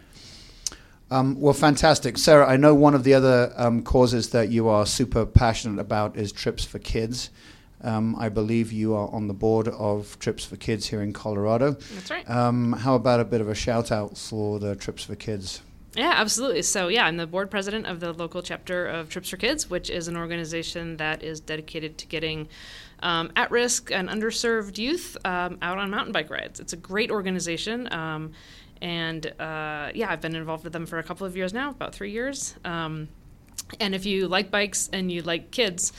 Um, 1.10 1.40
well, 1.40 1.54
fantastic, 1.54 2.18
Sarah. 2.18 2.46
I 2.48 2.56
know 2.58 2.74
one 2.74 2.94
of 2.94 3.02
the 3.02 3.14
other 3.14 3.52
um, 3.56 3.82
causes 3.82 4.28
that 4.30 4.50
you 4.50 4.68
are 4.68 4.84
super 4.84 5.24
passionate 5.24 5.80
about 5.80 6.16
is 6.16 6.32
Trips 6.32 6.64
for 6.64 6.78
Kids. 6.78 7.30
Um, 7.82 8.14
I 8.16 8.28
believe 8.28 8.72
you 8.72 8.94
are 8.94 9.08
on 9.10 9.26
the 9.28 9.34
board 9.34 9.68
of 9.68 10.18
Trips 10.18 10.44
for 10.44 10.56
Kids 10.56 10.86
here 10.88 11.00
in 11.00 11.12
Colorado. 11.12 11.72
That's 11.94 12.10
right. 12.10 12.28
Um, 12.28 12.72
how 12.74 12.94
about 12.94 13.20
a 13.20 13.24
bit 13.24 13.40
of 13.40 13.48
a 13.48 13.54
shout 13.54 13.90
out 13.90 14.18
for 14.18 14.58
the 14.58 14.76
Trips 14.76 15.04
for 15.04 15.14
Kids? 15.14 15.62
Yeah, 15.98 16.12
absolutely. 16.14 16.62
So, 16.62 16.86
yeah, 16.86 17.06
I'm 17.06 17.16
the 17.16 17.26
board 17.26 17.50
president 17.50 17.86
of 17.86 17.98
the 17.98 18.12
local 18.12 18.40
chapter 18.40 18.86
of 18.86 19.08
Trips 19.08 19.30
for 19.30 19.36
Kids, 19.36 19.68
which 19.68 19.90
is 19.90 20.06
an 20.06 20.16
organization 20.16 20.96
that 20.98 21.24
is 21.24 21.40
dedicated 21.40 21.98
to 21.98 22.06
getting 22.06 22.46
um, 23.02 23.32
at 23.34 23.50
risk 23.50 23.90
and 23.90 24.08
underserved 24.08 24.78
youth 24.78 25.16
um, 25.24 25.58
out 25.60 25.76
on 25.76 25.90
mountain 25.90 26.12
bike 26.12 26.30
rides. 26.30 26.60
It's 26.60 26.72
a 26.72 26.76
great 26.76 27.10
organization. 27.10 27.92
Um, 27.92 28.30
and 28.80 29.26
uh, 29.40 29.90
yeah, 29.92 30.08
I've 30.08 30.20
been 30.20 30.36
involved 30.36 30.62
with 30.62 30.72
them 30.72 30.86
for 30.86 31.00
a 31.00 31.02
couple 31.02 31.26
of 31.26 31.36
years 31.36 31.52
now, 31.52 31.70
about 31.70 31.96
three 31.96 32.12
years. 32.12 32.54
Um, 32.64 33.08
and 33.80 33.92
if 33.92 34.06
you 34.06 34.28
like 34.28 34.52
bikes 34.52 34.88
and 34.92 35.10
you 35.10 35.22
like 35.22 35.50
kids, 35.50 35.92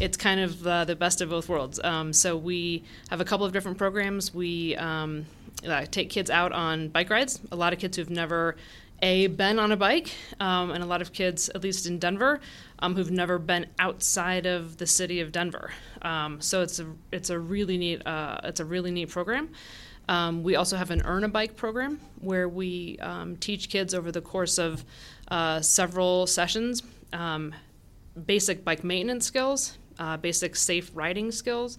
it's 0.00 0.18
kind 0.18 0.38
of 0.38 0.66
uh, 0.66 0.84
the 0.84 0.96
best 0.96 1.22
of 1.22 1.30
both 1.30 1.48
worlds. 1.48 1.80
Um, 1.82 2.12
so 2.12 2.36
we 2.36 2.84
have 3.08 3.22
a 3.22 3.24
couple 3.24 3.46
of 3.46 3.54
different 3.54 3.78
programs. 3.78 4.34
We 4.34 4.76
um, 4.76 5.24
uh, 5.66 5.86
take 5.90 6.10
kids 6.10 6.28
out 6.28 6.52
on 6.52 6.88
bike 6.88 7.08
rides. 7.08 7.40
A 7.50 7.56
lot 7.56 7.72
of 7.72 7.78
kids 7.78 7.96
who've 7.96 8.10
never 8.10 8.56
a 9.02 9.26
been 9.26 9.58
on 9.58 9.72
a 9.72 9.76
bike, 9.76 10.12
um, 10.40 10.70
and 10.70 10.82
a 10.82 10.86
lot 10.86 11.02
of 11.02 11.12
kids, 11.12 11.48
at 11.50 11.62
least 11.62 11.86
in 11.86 11.98
Denver, 11.98 12.40
um, 12.78 12.94
who've 12.94 13.10
never 13.10 13.38
been 13.38 13.66
outside 13.78 14.46
of 14.46 14.78
the 14.78 14.86
city 14.86 15.20
of 15.20 15.32
Denver. 15.32 15.70
Um, 16.02 16.40
so 16.40 16.62
it's 16.62 16.78
a 16.78 16.86
it's 17.12 17.30
a 17.30 17.38
really 17.38 17.78
neat 17.78 18.06
uh, 18.06 18.38
it's 18.44 18.60
a 18.60 18.64
really 18.64 18.90
neat 18.90 19.10
program. 19.10 19.50
Um, 20.08 20.42
we 20.44 20.54
also 20.54 20.76
have 20.76 20.90
an 20.90 21.02
Earn 21.04 21.24
a 21.24 21.28
Bike 21.28 21.56
program 21.56 22.00
where 22.20 22.48
we 22.48 22.96
um, 23.00 23.36
teach 23.36 23.68
kids 23.68 23.92
over 23.92 24.12
the 24.12 24.20
course 24.20 24.56
of 24.56 24.84
uh, 25.28 25.60
several 25.60 26.26
sessions 26.28 26.82
um, 27.12 27.54
basic 28.24 28.64
bike 28.64 28.84
maintenance 28.84 29.26
skills, 29.26 29.76
uh, 29.98 30.16
basic 30.16 30.54
safe 30.56 30.90
riding 30.94 31.32
skills. 31.32 31.76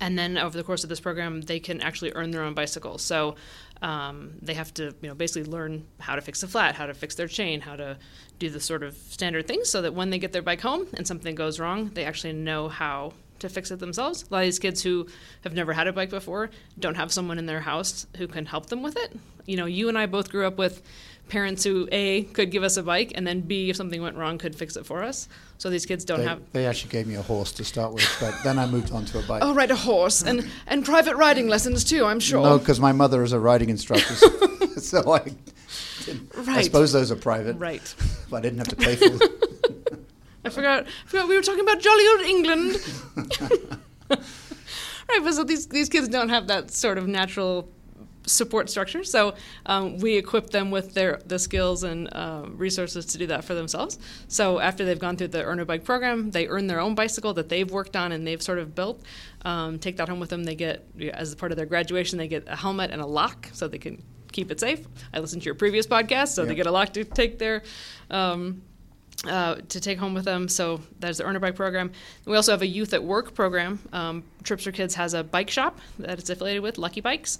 And 0.00 0.16
then 0.16 0.38
over 0.38 0.56
the 0.56 0.62
course 0.62 0.84
of 0.84 0.88
this 0.88 1.00
program, 1.00 1.40
they 1.40 1.58
can 1.58 1.80
actually 1.80 2.12
earn 2.14 2.30
their 2.30 2.42
own 2.42 2.54
bicycle. 2.54 2.98
So 2.98 3.34
um, 3.82 4.32
they 4.42 4.54
have 4.54 4.72
to, 4.74 4.94
you 5.00 5.08
know, 5.08 5.14
basically 5.14 5.50
learn 5.50 5.86
how 5.98 6.14
to 6.14 6.20
fix 6.20 6.42
a 6.42 6.48
flat, 6.48 6.74
how 6.74 6.86
to 6.86 6.94
fix 6.94 7.14
their 7.14 7.28
chain, 7.28 7.60
how 7.60 7.76
to 7.76 7.98
do 8.38 8.50
the 8.50 8.60
sort 8.60 8.82
of 8.82 8.94
standard 8.96 9.46
things, 9.46 9.68
so 9.68 9.82
that 9.82 9.94
when 9.94 10.10
they 10.10 10.18
get 10.18 10.32
their 10.32 10.42
bike 10.42 10.60
home 10.60 10.86
and 10.94 11.06
something 11.06 11.34
goes 11.34 11.58
wrong, 11.58 11.90
they 11.94 12.04
actually 12.04 12.32
know 12.32 12.68
how 12.68 13.12
to 13.38 13.48
fix 13.48 13.70
it 13.70 13.78
themselves. 13.78 14.22
A 14.22 14.34
lot 14.34 14.40
of 14.40 14.46
these 14.46 14.58
kids 14.58 14.82
who 14.82 15.06
have 15.42 15.54
never 15.54 15.72
had 15.72 15.86
a 15.86 15.92
bike 15.92 16.10
before 16.10 16.50
don't 16.78 16.96
have 16.96 17.10
someone 17.10 17.38
in 17.38 17.46
their 17.46 17.60
house 17.60 18.06
who 18.16 18.26
can 18.26 18.46
help 18.46 18.66
them 18.66 18.82
with 18.82 18.96
it. 18.96 19.16
You 19.46 19.56
know, 19.56 19.66
you 19.66 19.88
and 19.88 19.96
I 19.96 20.06
both 20.06 20.30
grew 20.30 20.46
up 20.46 20.58
with 20.58 20.82
parents 21.30 21.64
who 21.64 21.88
a 21.90 22.24
could 22.24 22.50
give 22.50 22.62
us 22.62 22.76
a 22.76 22.82
bike 22.82 23.12
and 23.14 23.26
then 23.26 23.40
b 23.40 23.70
if 23.70 23.76
something 23.76 24.02
went 24.02 24.16
wrong 24.16 24.36
could 24.36 24.54
fix 24.54 24.76
it 24.76 24.84
for 24.84 25.02
us. 25.02 25.28
So 25.56 25.70
these 25.70 25.86
kids 25.86 26.04
don't 26.04 26.20
They, 26.20 26.26
have 26.26 26.40
they 26.52 26.66
actually 26.66 26.90
gave 26.90 27.06
me 27.06 27.14
a 27.14 27.22
horse 27.22 27.52
to 27.52 27.64
start 27.64 27.94
with, 27.94 28.06
but 28.20 28.34
then 28.44 28.58
I 28.58 28.66
moved 28.66 28.92
on 28.92 29.04
to 29.06 29.18
a 29.18 29.22
bike. 29.22 29.42
Oh, 29.42 29.54
ride 29.54 29.70
a 29.70 29.76
horse 29.76 30.22
and 30.22 30.46
and 30.66 30.84
private 30.84 31.16
riding 31.16 31.48
lessons 31.48 31.84
too. 31.84 32.04
I'm 32.04 32.20
sure. 32.20 32.42
No, 32.42 32.58
because 32.58 32.80
my 32.80 32.92
mother 32.92 33.22
is 33.22 33.32
a 33.32 33.38
riding 33.40 33.70
instructor, 33.70 34.14
so 34.14 35.12
I, 35.14 35.20
didn't- 36.04 36.48
I 36.48 36.62
suppose 36.62 36.92
those 36.92 37.10
are 37.10 37.16
private. 37.16 37.56
Right. 37.56 37.94
But 38.30 38.36
I 38.36 38.40
didn't 38.42 38.58
have 38.58 38.68
to 38.68 38.76
pay 38.76 38.94
for 38.94 39.08
them. 39.08 39.28
I 40.44 40.50
forgot. 40.50 40.86
I 40.86 41.08
forgot 41.08 41.28
we 41.28 41.34
were 41.36 41.42
talking 41.42 41.60
about 41.68 41.80
jolly 41.80 42.04
old 42.12 42.20
England. 42.20 42.76
right, 44.08 45.22
but 45.22 45.34
so 45.34 45.44
these 45.44 45.66
these 45.66 45.88
kids 45.88 46.08
don't 46.08 46.28
have 46.28 46.46
that 46.46 46.70
sort 46.70 46.96
of 46.98 47.06
natural 47.06 47.68
support 48.30 48.70
structure. 48.70 49.04
So 49.04 49.34
um, 49.66 49.98
we 49.98 50.16
equip 50.16 50.50
them 50.50 50.70
with 50.70 50.94
their 50.94 51.20
the 51.26 51.38
skills 51.38 51.82
and 51.82 52.08
uh, 52.12 52.46
resources 52.48 53.06
to 53.06 53.18
do 53.18 53.26
that 53.26 53.44
for 53.44 53.54
themselves. 53.54 53.98
So 54.28 54.60
after 54.60 54.84
they've 54.84 54.98
gone 54.98 55.16
through 55.16 55.28
the 55.28 55.42
Earn 55.42 55.60
a 55.60 55.64
Bike 55.64 55.84
program, 55.84 56.30
they 56.30 56.46
earn 56.48 56.66
their 56.66 56.80
own 56.80 56.94
bicycle 56.94 57.34
that 57.34 57.48
they've 57.48 57.70
worked 57.70 57.96
on 57.96 58.12
and 58.12 58.26
they've 58.26 58.42
sort 58.42 58.58
of 58.58 58.74
built. 58.74 59.02
Um, 59.44 59.78
take 59.78 59.96
that 59.96 60.08
home 60.08 60.20
with 60.20 60.30
them. 60.30 60.44
They 60.44 60.54
get 60.54 60.86
as 61.12 61.34
part 61.34 61.52
of 61.52 61.56
their 61.56 61.66
graduation, 61.66 62.18
they 62.18 62.28
get 62.28 62.44
a 62.46 62.56
helmet 62.56 62.90
and 62.90 63.00
a 63.00 63.06
lock 63.06 63.48
so 63.52 63.68
they 63.68 63.78
can 63.78 64.02
keep 64.32 64.50
it 64.50 64.60
safe. 64.60 64.86
I 65.12 65.18
listened 65.18 65.42
to 65.42 65.46
your 65.46 65.54
previous 65.54 65.86
podcast, 65.86 66.28
so 66.28 66.44
they 66.44 66.54
get 66.54 66.66
a 66.66 66.70
lock 66.70 66.92
to 66.94 67.04
take 67.04 67.38
their. 67.38 67.62
Um, 68.10 68.62
uh, 69.26 69.56
to 69.68 69.80
take 69.80 69.98
home 69.98 70.14
with 70.14 70.24
them. 70.24 70.48
So 70.48 70.80
that 71.00 71.10
is 71.10 71.18
the 71.18 71.24
Earn 71.24 71.36
a 71.36 71.40
Bike 71.40 71.54
program. 71.54 71.92
We 72.24 72.36
also 72.36 72.52
have 72.52 72.62
a 72.62 72.66
Youth 72.66 72.94
at 72.94 73.04
Work 73.04 73.34
program. 73.34 73.78
Um, 73.92 74.24
Trips 74.44 74.64
for 74.64 74.72
Kids 74.72 74.94
has 74.94 75.12
a 75.12 75.22
bike 75.22 75.50
shop 75.50 75.78
that 75.98 76.18
it's 76.18 76.30
affiliated 76.30 76.62
with, 76.62 76.78
Lucky 76.78 77.02
Bikes. 77.02 77.38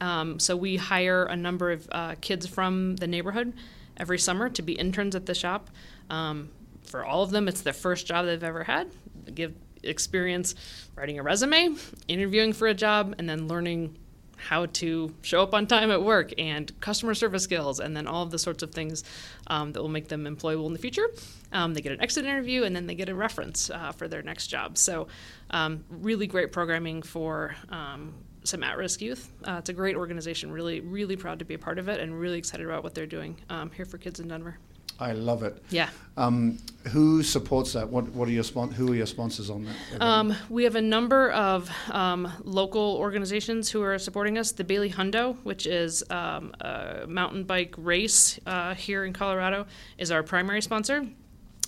Um, 0.00 0.38
so 0.38 0.56
we 0.56 0.76
hire 0.76 1.24
a 1.24 1.36
number 1.36 1.72
of 1.72 1.88
uh, 1.90 2.14
kids 2.20 2.46
from 2.46 2.96
the 2.96 3.06
neighborhood 3.06 3.52
every 3.96 4.18
summer 4.18 4.48
to 4.50 4.62
be 4.62 4.72
interns 4.72 5.14
at 5.14 5.26
the 5.26 5.34
shop. 5.34 5.70
Um, 6.10 6.50
for 6.84 7.04
all 7.04 7.22
of 7.22 7.30
them, 7.30 7.48
it's 7.48 7.60
their 7.60 7.72
first 7.72 8.06
job 8.06 8.26
they've 8.26 8.42
ever 8.42 8.64
had. 8.64 8.90
They 9.24 9.32
give 9.32 9.54
experience 9.82 10.54
writing 10.96 11.18
a 11.18 11.22
resume, 11.22 11.76
interviewing 12.08 12.52
for 12.52 12.68
a 12.68 12.74
job, 12.74 13.14
and 13.18 13.28
then 13.28 13.48
learning 13.48 13.96
how 14.38 14.66
to 14.66 15.12
show 15.20 15.42
up 15.42 15.52
on 15.52 15.66
time 15.66 15.90
at 15.90 16.00
work 16.00 16.32
and 16.38 16.72
customer 16.80 17.12
service 17.12 17.42
skills, 17.42 17.80
and 17.80 17.96
then 17.96 18.06
all 18.06 18.22
of 18.22 18.30
the 18.30 18.38
sorts 18.38 18.62
of 18.62 18.72
things 18.72 19.02
um, 19.48 19.72
that 19.72 19.82
will 19.82 19.88
make 19.88 20.08
them 20.08 20.24
employable 20.24 20.66
in 20.66 20.72
the 20.72 20.78
future. 20.78 21.08
Um, 21.52 21.74
they 21.74 21.80
get 21.80 21.92
an 21.92 22.00
exit 22.00 22.24
interview, 22.24 22.62
and 22.62 22.74
then 22.74 22.86
they 22.86 22.94
get 22.94 23.08
a 23.08 23.14
reference 23.14 23.68
uh, 23.68 23.92
for 23.92 24.06
their 24.06 24.22
next 24.22 24.46
job. 24.46 24.78
So, 24.78 25.08
um, 25.50 25.84
really 25.90 26.26
great 26.26 26.52
programming 26.52 27.02
for 27.02 27.56
um, 27.70 28.14
some 28.48 28.62
at-risk 28.62 29.00
youth. 29.00 29.30
Uh, 29.46 29.56
it's 29.58 29.68
a 29.68 29.72
great 29.72 29.96
organization. 29.96 30.50
Really, 30.50 30.80
really 30.80 31.16
proud 31.16 31.38
to 31.38 31.44
be 31.44 31.54
a 31.54 31.58
part 31.58 31.78
of 31.78 31.88
it, 31.88 32.00
and 32.00 32.18
really 32.18 32.38
excited 32.38 32.66
about 32.66 32.82
what 32.82 32.94
they're 32.94 33.06
doing 33.06 33.36
um, 33.50 33.70
here 33.70 33.84
for 33.84 33.98
kids 33.98 34.20
in 34.20 34.28
Denver. 34.28 34.58
I 35.00 35.12
love 35.12 35.44
it. 35.44 35.62
Yeah. 35.70 35.90
Um, 36.16 36.58
who 36.88 37.22
supports 37.22 37.72
that? 37.74 37.88
What 37.88 38.08
What 38.08 38.26
are 38.26 38.32
your 38.32 38.42
spon- 38.42 38.72
Who 38.72 38.90
are 38.92 38.96
your 38.96 39.06
sponsors 39.06 39.48
on 39.48 39.64
that? 39.64 40.02
Um, 40.02 40.34
we 40.48 40.64
have 40.64 40.74
a 40.74 40.82
number 40.82 41.30
of 41.30 41.70
um, 41.90 42.32
local 42.42 42.96
organizations 42.96 43.70
who 43.70 43.80
are 43.82 43.96
supporting 43.98 44.38
us. 44.38 44.50
The 44.50 44.64
Bailey 44.64 44.90
Hundo, 44.90 45.36
which 45.44 45.66
is 45.66 46.02
um, 46.10 46.52
a 46.60 47.04
mountain 47.06 47.44
bike 47.44 47.76
race 47.78 48.40
uh, 48.44 48.74
here 48.74 49.04
in 49.04 49.12
Colorado, 49.12 49.66
is 49.98 50.10
our 50.10 50.24
primary 50.24 50.62
sponsor. 50.62 51.06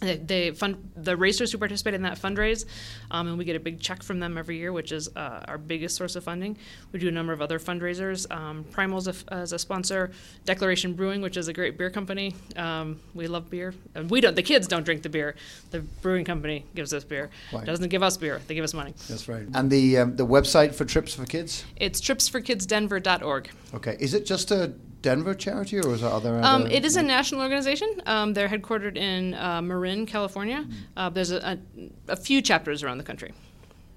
They, 0.00 0.16
they 0.16 0.50
fund 0.52 0.90
the 0.96 1.16
racers 1.16 1.52
who 1.52 1.58
participate 1.58 1.94
in 1.94 2.02
that 2.02 2.18
fundraise, 2.18 2.64
um, 3.10 3.28
and 3.28 3.36
we 3.36 3.44
get 3.44 3.56
a 3.56 3.60
big 3.60 3.80
check 3.80 4.02
from 4.02 4.18
them 4.18 4.38
every 4.38 4.56
year, 4.56 4.72
which 4.72 4.92
is 4.92 5.08
uh, 5.14 5.44
our 5.46 5.58
biggest 5.58 5.96
source 5.96 6.16
of 6.16 6.24
funding. 6.24 6.56
We 6.92 6.98
do 6.98 7.08
a 7.08 7.12
number 7.12 7.32
of 7.32 7.42
other 7.42 7.58
fundraisers. 7.58 8.30
Um, 8.34 8.64
Primal's 8.70 9.08
a, 9.08 9.14
as 9.28 9.52
a 9.52 9.58
sponsor, 9.58 10.10
Declaration 10.46 10.94
Brewing, 10.94 11.20
which 11.20 11.36
is 11.36 11.48
a 11.48 11.52
great 11.52 11.76
beer 11.76 11.90
company. 11.90 12.34
Um, 12.56 12.98
we 13.14 13.26
love 13.26 13.50
beer, 13.50 13.74
and 13.94 14.10
we 14.10 14.20
don't. 14.20 14.34
The 14.34 14.42
kids 14.42 14.66
don't 14.66 14.84
drink 14.84 15.02
the 15.02 15.10
beer. 15.10 15.34
The 15.70 15.80
brewing 15.80 16.24
company 16.24 16.64
gives 16.74 16.94
us 16.94 17.04
beer. 17.04 17.30
Right. 17.52 17.66
Doesn't 17.66 17.88
give 17.90 18.02
us 18.02 18.16
beer. 18.16 18.40
They 18.46 18.54
give 18.54 18.64
us 18.64 18.72
money. 18.72 18.94
That's 19.08 19.28
right. 19.28 19.46
And 19.52 19.70
the 19.70 19.98
um, 19.98 20.16
the 20.16 20.26
website 20.26 20.74
for 20.74 20.84
Trips 20.86 21.14
for 21.14 21.26
Kids. 21.26 21.64
It's 21.76 22.00
tripsforkidsdenver.org. 22.00 23.50
Okay, 23.74 23.96
is 24.00 24.14
it 24.14 24.24
just 24.24 24.50
a 24.50 24.72
Denver 25.02 25.34
charity, 25.34 25.78
or 25.78 25.94
is 25.94 26.02
it 26.02 26.06
other? 26.06 26.40
Um, 26.42 26.66
it 26.66 26.84
is 26.84 26.96
a 26.96 27.02
national 27.02 27.40
organization. 27.40 28.02
Um, 28.06 28.34
they're 28.34 28.48
headquartered 28.48 28.96
in 28.96 29.34
uh, 29.34 29.62
Marin, 29.62 30.06
California. 30.06 30.64
Mm. 30.68 30.74
Uh, 30.96 31.10
there's 31.10 31.30
a, 31.30 31.38
a, 31.38 32.12
a 32.12 32.16
few 32.16 32.42
chapters 32.42 32.82
around 32.82 32.98
the 32.98 33.04
country. 33.04 33.32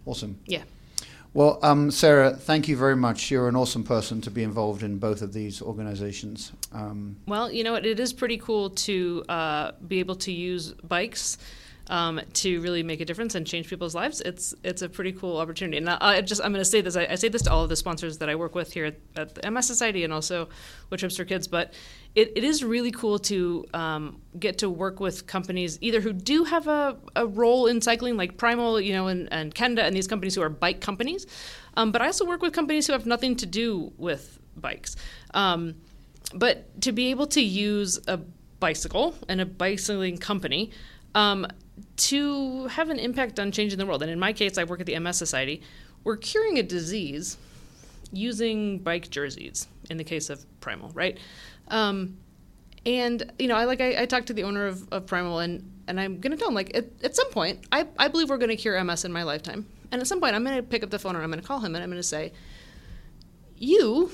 awesome. 0.06 0.40
Yeah. 0.46 0.64
Well, 1.36 1.58
um, 1.64 1.90
Sarah, 1.90 2.30
thank 2.36 2.68
you 2.68 2.78
very 2.78 2.96
much. 2.96 3.32
You're 3.32 3.48
an 3.50 3.56
awesome 3.56 3.84
person 3.84 4.22
to 4.22 4.30
be 4.30 4.44
involved 4.44 4.84
in 4.84 5.00
both 5.00 5.24
of 5.24 5.34
these 5.34 5.64
organizations. 5.64 6.52
Um, 6.72 7.18
Well, 7.26 7.52
you 7.52 7.64
know 7.64 7.72
what? 7.72 7.88
It 7.88 8.00
is 8.00 8.14
pretty 8.14 8.38
cool 8.38 8.70
to 8.70 9.26
uh, 9.28 9.72
be 9.88 10.00
able 10.00 10.16
to 10.18 10.32
use 10.32 10.74
bikes 10.74 11.40
um, 11.88 12.22
to 12.34 12.62
really 12.62 12.82
make 12.82 13.02
a 13.02 13.06
difference 13.06 13.36
and 13.36 13.46
change 13.46 13.68
people's 13.68 13.94
lives. 13.94 14.22
It's 14.22 14.54
it's 14.64 14.82
a 14.82 14.90
pretty 14.90 15.12
cool 15.12 15.38
opportunity. 15.38 15.78
And 15.78 15.90
I, 15.90 15.98
I 16.00 16.22
just 16.22 16.42
I'm 16.42 16.52
going 16.52 16.62
to 16.62 16.70
say 16.70 16.82
this. 16.82 16.96
I, 16.96 17.08
I 17.10 17.16
say 17.16 17.30
this 17.30 17.42
to 17.44 17.52
all 17.52 17.64
of 17.64 17.70
the 17.70 17.76
sponsors 17.76 18.18
that 18.20 18.30
I 18.30 18.36
work 18.36 18.56
with 18.56 18.72
here 18.74 18.86
at, 18.86 18.96
at 19.16 19.36
the 19.36 19.52
MS 19.52 19.68
Society 19.68 20.04
and 20.04 20.14
also 20.14 20.50
with 20.90 21.02
Trips 21.02 21.18
for 21.18 21.26
Kids. 21.26 21.48
But 21.48 21.74
it, 22.16 22.32
it 22.36 22.44
is 22.44 22.64
really 22.64 22.92
cool 22.92 23.20
to 23.20 23.66
um, 23.74 24.22
get 24.40 24.60
to 24.60 24.70
work 24.70 25.00
with 25.00 25.28
companies 25.28 25.78
either 25.82 26.00
who 26.00 26.14
do 26.14 26.44
have 26.46 26.68
a, 26.68 26.98
a 27.16 27.26
role 27.26 27.68
in 27.68 27.82
cycling, 27.82 28.18
like 28.18 28.38
Primal, 28.38 28.80
you 28.80 28.94
know, 28.94 29.08
and, 29.08 29.28
and 29.32 29.54
Kenda, 29.54 29.80
and 29.80 29.96
these 29.96 30.08
companies 30.08 30.36
who 30.36 30.42
are 30.42 30.50
bike 30.50 30.80
companies. 30.80 31.28
Um, 31.76 31.92
but 31.92 32.02
I 32.02 32.06
also 32.06 32.26
work 32.26 32.42
with 32.42 32.54
companies 32.54 32.88
who 32.88 32.94
have 32.94 33.06
nothing 33.06 33.36
to 33.38 33.46
do 33.46 33.92
with 33.98 34.40
bikes. 34.56 34.96
Um, 35.34 35.76
but 36.34 36.82
to 36.82 36.92
be 36.92 37.08
able 37.08 37.28
to 37.28 37.42
use 37.42 38.00
a 38.08 38.20
bicycle 38.60 39.14
and 39.28 39.42
a 39.42 39.46
bicycling 39.46 40.18
company 40.18 40.72
um, 41.16 41.48
to 41.96 42.68
have 42.68 42.90
an 42.90 43.00
impact 43.00 43.40
on 43.40 43.52
changing 43.52 43.80
the 43.80 43.86
world, 43.86 44.02
and 44.02 44.12
in 44.12 44.20
my 44.20 44.34
case, 44.34 44.58
I 44.58 44.64
work 44.64 44.80
at 44.80 44.86
the 44.86 44.98
MS 45.00 45.18
Society, 45.18 45.62
we're 46.04 46.18
curing 46.18 46.60
a 46.60 46.64
disease 46.64 47.38
using 48.12 48.80
bike 48.80 49.10
jerseys. 49.10 49.68
In 49.90 49.98
the 49.98 50.04
case 50.04 50.30
of 50.30 50.46
Primal, 50.62 50.92
right? 50.94 51.18
Um, 51.68 52.18
and 52.86 53.32
you 53.40 53.48
know, 53.48 53.56
I 53.56 53.66
like 53.66 53.82
I, 53.82 54.04
I 54.04 54.06
talked 54.06 54.28
to 54.28 54.34
the 54.34 54.44
owner 54.44 54.66
of, 54.66 54.88
of 54.92 55.06
Primal, 55.06 55.40
and 55.40 55.70
and 55.88 56.00
I'm 56.00 56.20
gonna 56.20 56.38
tell 56.38 56.50
him 56.50 56.56
like 56.56 56.76
at, 56.76 56.86
at 57.04 57.16
some 57.16 57.30
point, 57.32 57.66
I, 57.72 57.88
I 57.98 58.08
believe 58.08 58.30
we're 58.30 58.38
gonna 58.38 58.56
cure 58.56 58.82
MS 58.84 59.06
in 59.06 59.12
my 59.12 59.24
lifetime, 59.24 59.66
and 59.92 60.02
at 60.02 60.08
some 60.08 60.20
point, 60.20 60.36
I'm 60.36 60.44
gonna 60.44 60.64
pick 60.64 60.84
up 60.84 60.90
the 60.90 61.00
phone 61.00 61.16
or 61.16 61.22
I'm 61.22 61.30
gonna 61.30 61.42
call 61.42 61.60
him 61.60 61.76
and 61.76 61.84
I'm 61.84 61.90
gonna 61.90 62.04
say, 62.04 62.34
you 63.58 64.12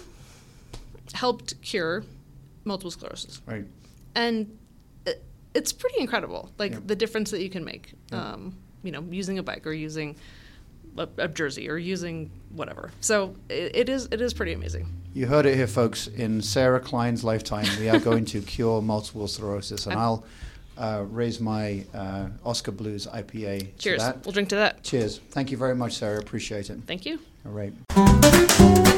helped 1.14 1.62
cure 1.62 2.04
multiple 2.66 2.92
sclerosis, 2.92 3.42
right. 3.46 3.66
and 4.16 4.59
it's 5.60 5.74
pretty 5.74 6.00
incredible, 6.00 6.50
like 6.58 6.72
Yeah. 6.74 6.80
the 6.92 6.96
difference 6.96 7.30
that 7.32 7.42
you 7.44 7.50
can 7.50 7.64
make. 7.64 7.94
Yeah. 8.12 8.34
Um, 8.34 8.56
you 8.84 8.92
know, 8.94 9.04
using 9.12 9.38
a 9.40 9.44
bike 9.44 9.68
or 9.68 9.74
using 9.74 10.16
a, 10.98 11.08
a 11.18 11.28
jersey 11.28 11.70
or 11.70 11.78
using 11.78 12.32
whatever. 12.60 12.92
So 13.02 13.36
it, 13.50 13.76
it 13.82 13.90
is 13.90 14.08
it 14.12 14.22
is 14.22 14.34
pretty 14.34 14.54
amazing. 14.54 14.86
You 15.14 15.26
heard 15.28 15.46
it 15.46 15.56
here, 15.56 15.68
folks. 15.68 16.08
In 16.08 16.42
Sarah 16.42 16.80
Klein's 16.80 17.24
lifetime, 17.24 17.68
we 17.80 17.90
are 17.90 18.00
going 18.00 18.26
to 18.26 18.42
cure 18.56 18.82
multiple 18.82 19.28
sclerosis, 19.28 19.86
and 19.86 19.94
I'm- 19.96 20.02
I'll 20.04 20.24
uh, 20.78 21.04
raise 21.10 21.40
my 21.42 21.84
uh, 21.94 22.28
Oskar 22.46 22.72
Blues 22.72 23.06
IPA. 23.08 23.60
to 23.60 23.66
Cheers. 23.78 24.02
that. 24.02 24.24
We'll 24.26 24.32
drink 24.32 24.48
to 24.50 24.56
that. 24.56 24.82
Cheers. 24.84 25.20
Thank 25.32 25.52
you 25.52 25.58
very 25.58 25.76
much, 25.76 25.94
Sarah. 25.98 26.20
Appreciate 26.20 26.70
it. 26.70 26.80
Thank 26.88 27.06
you. 27.06 27.20
All 27.46 27.52
right. 27.52 28.89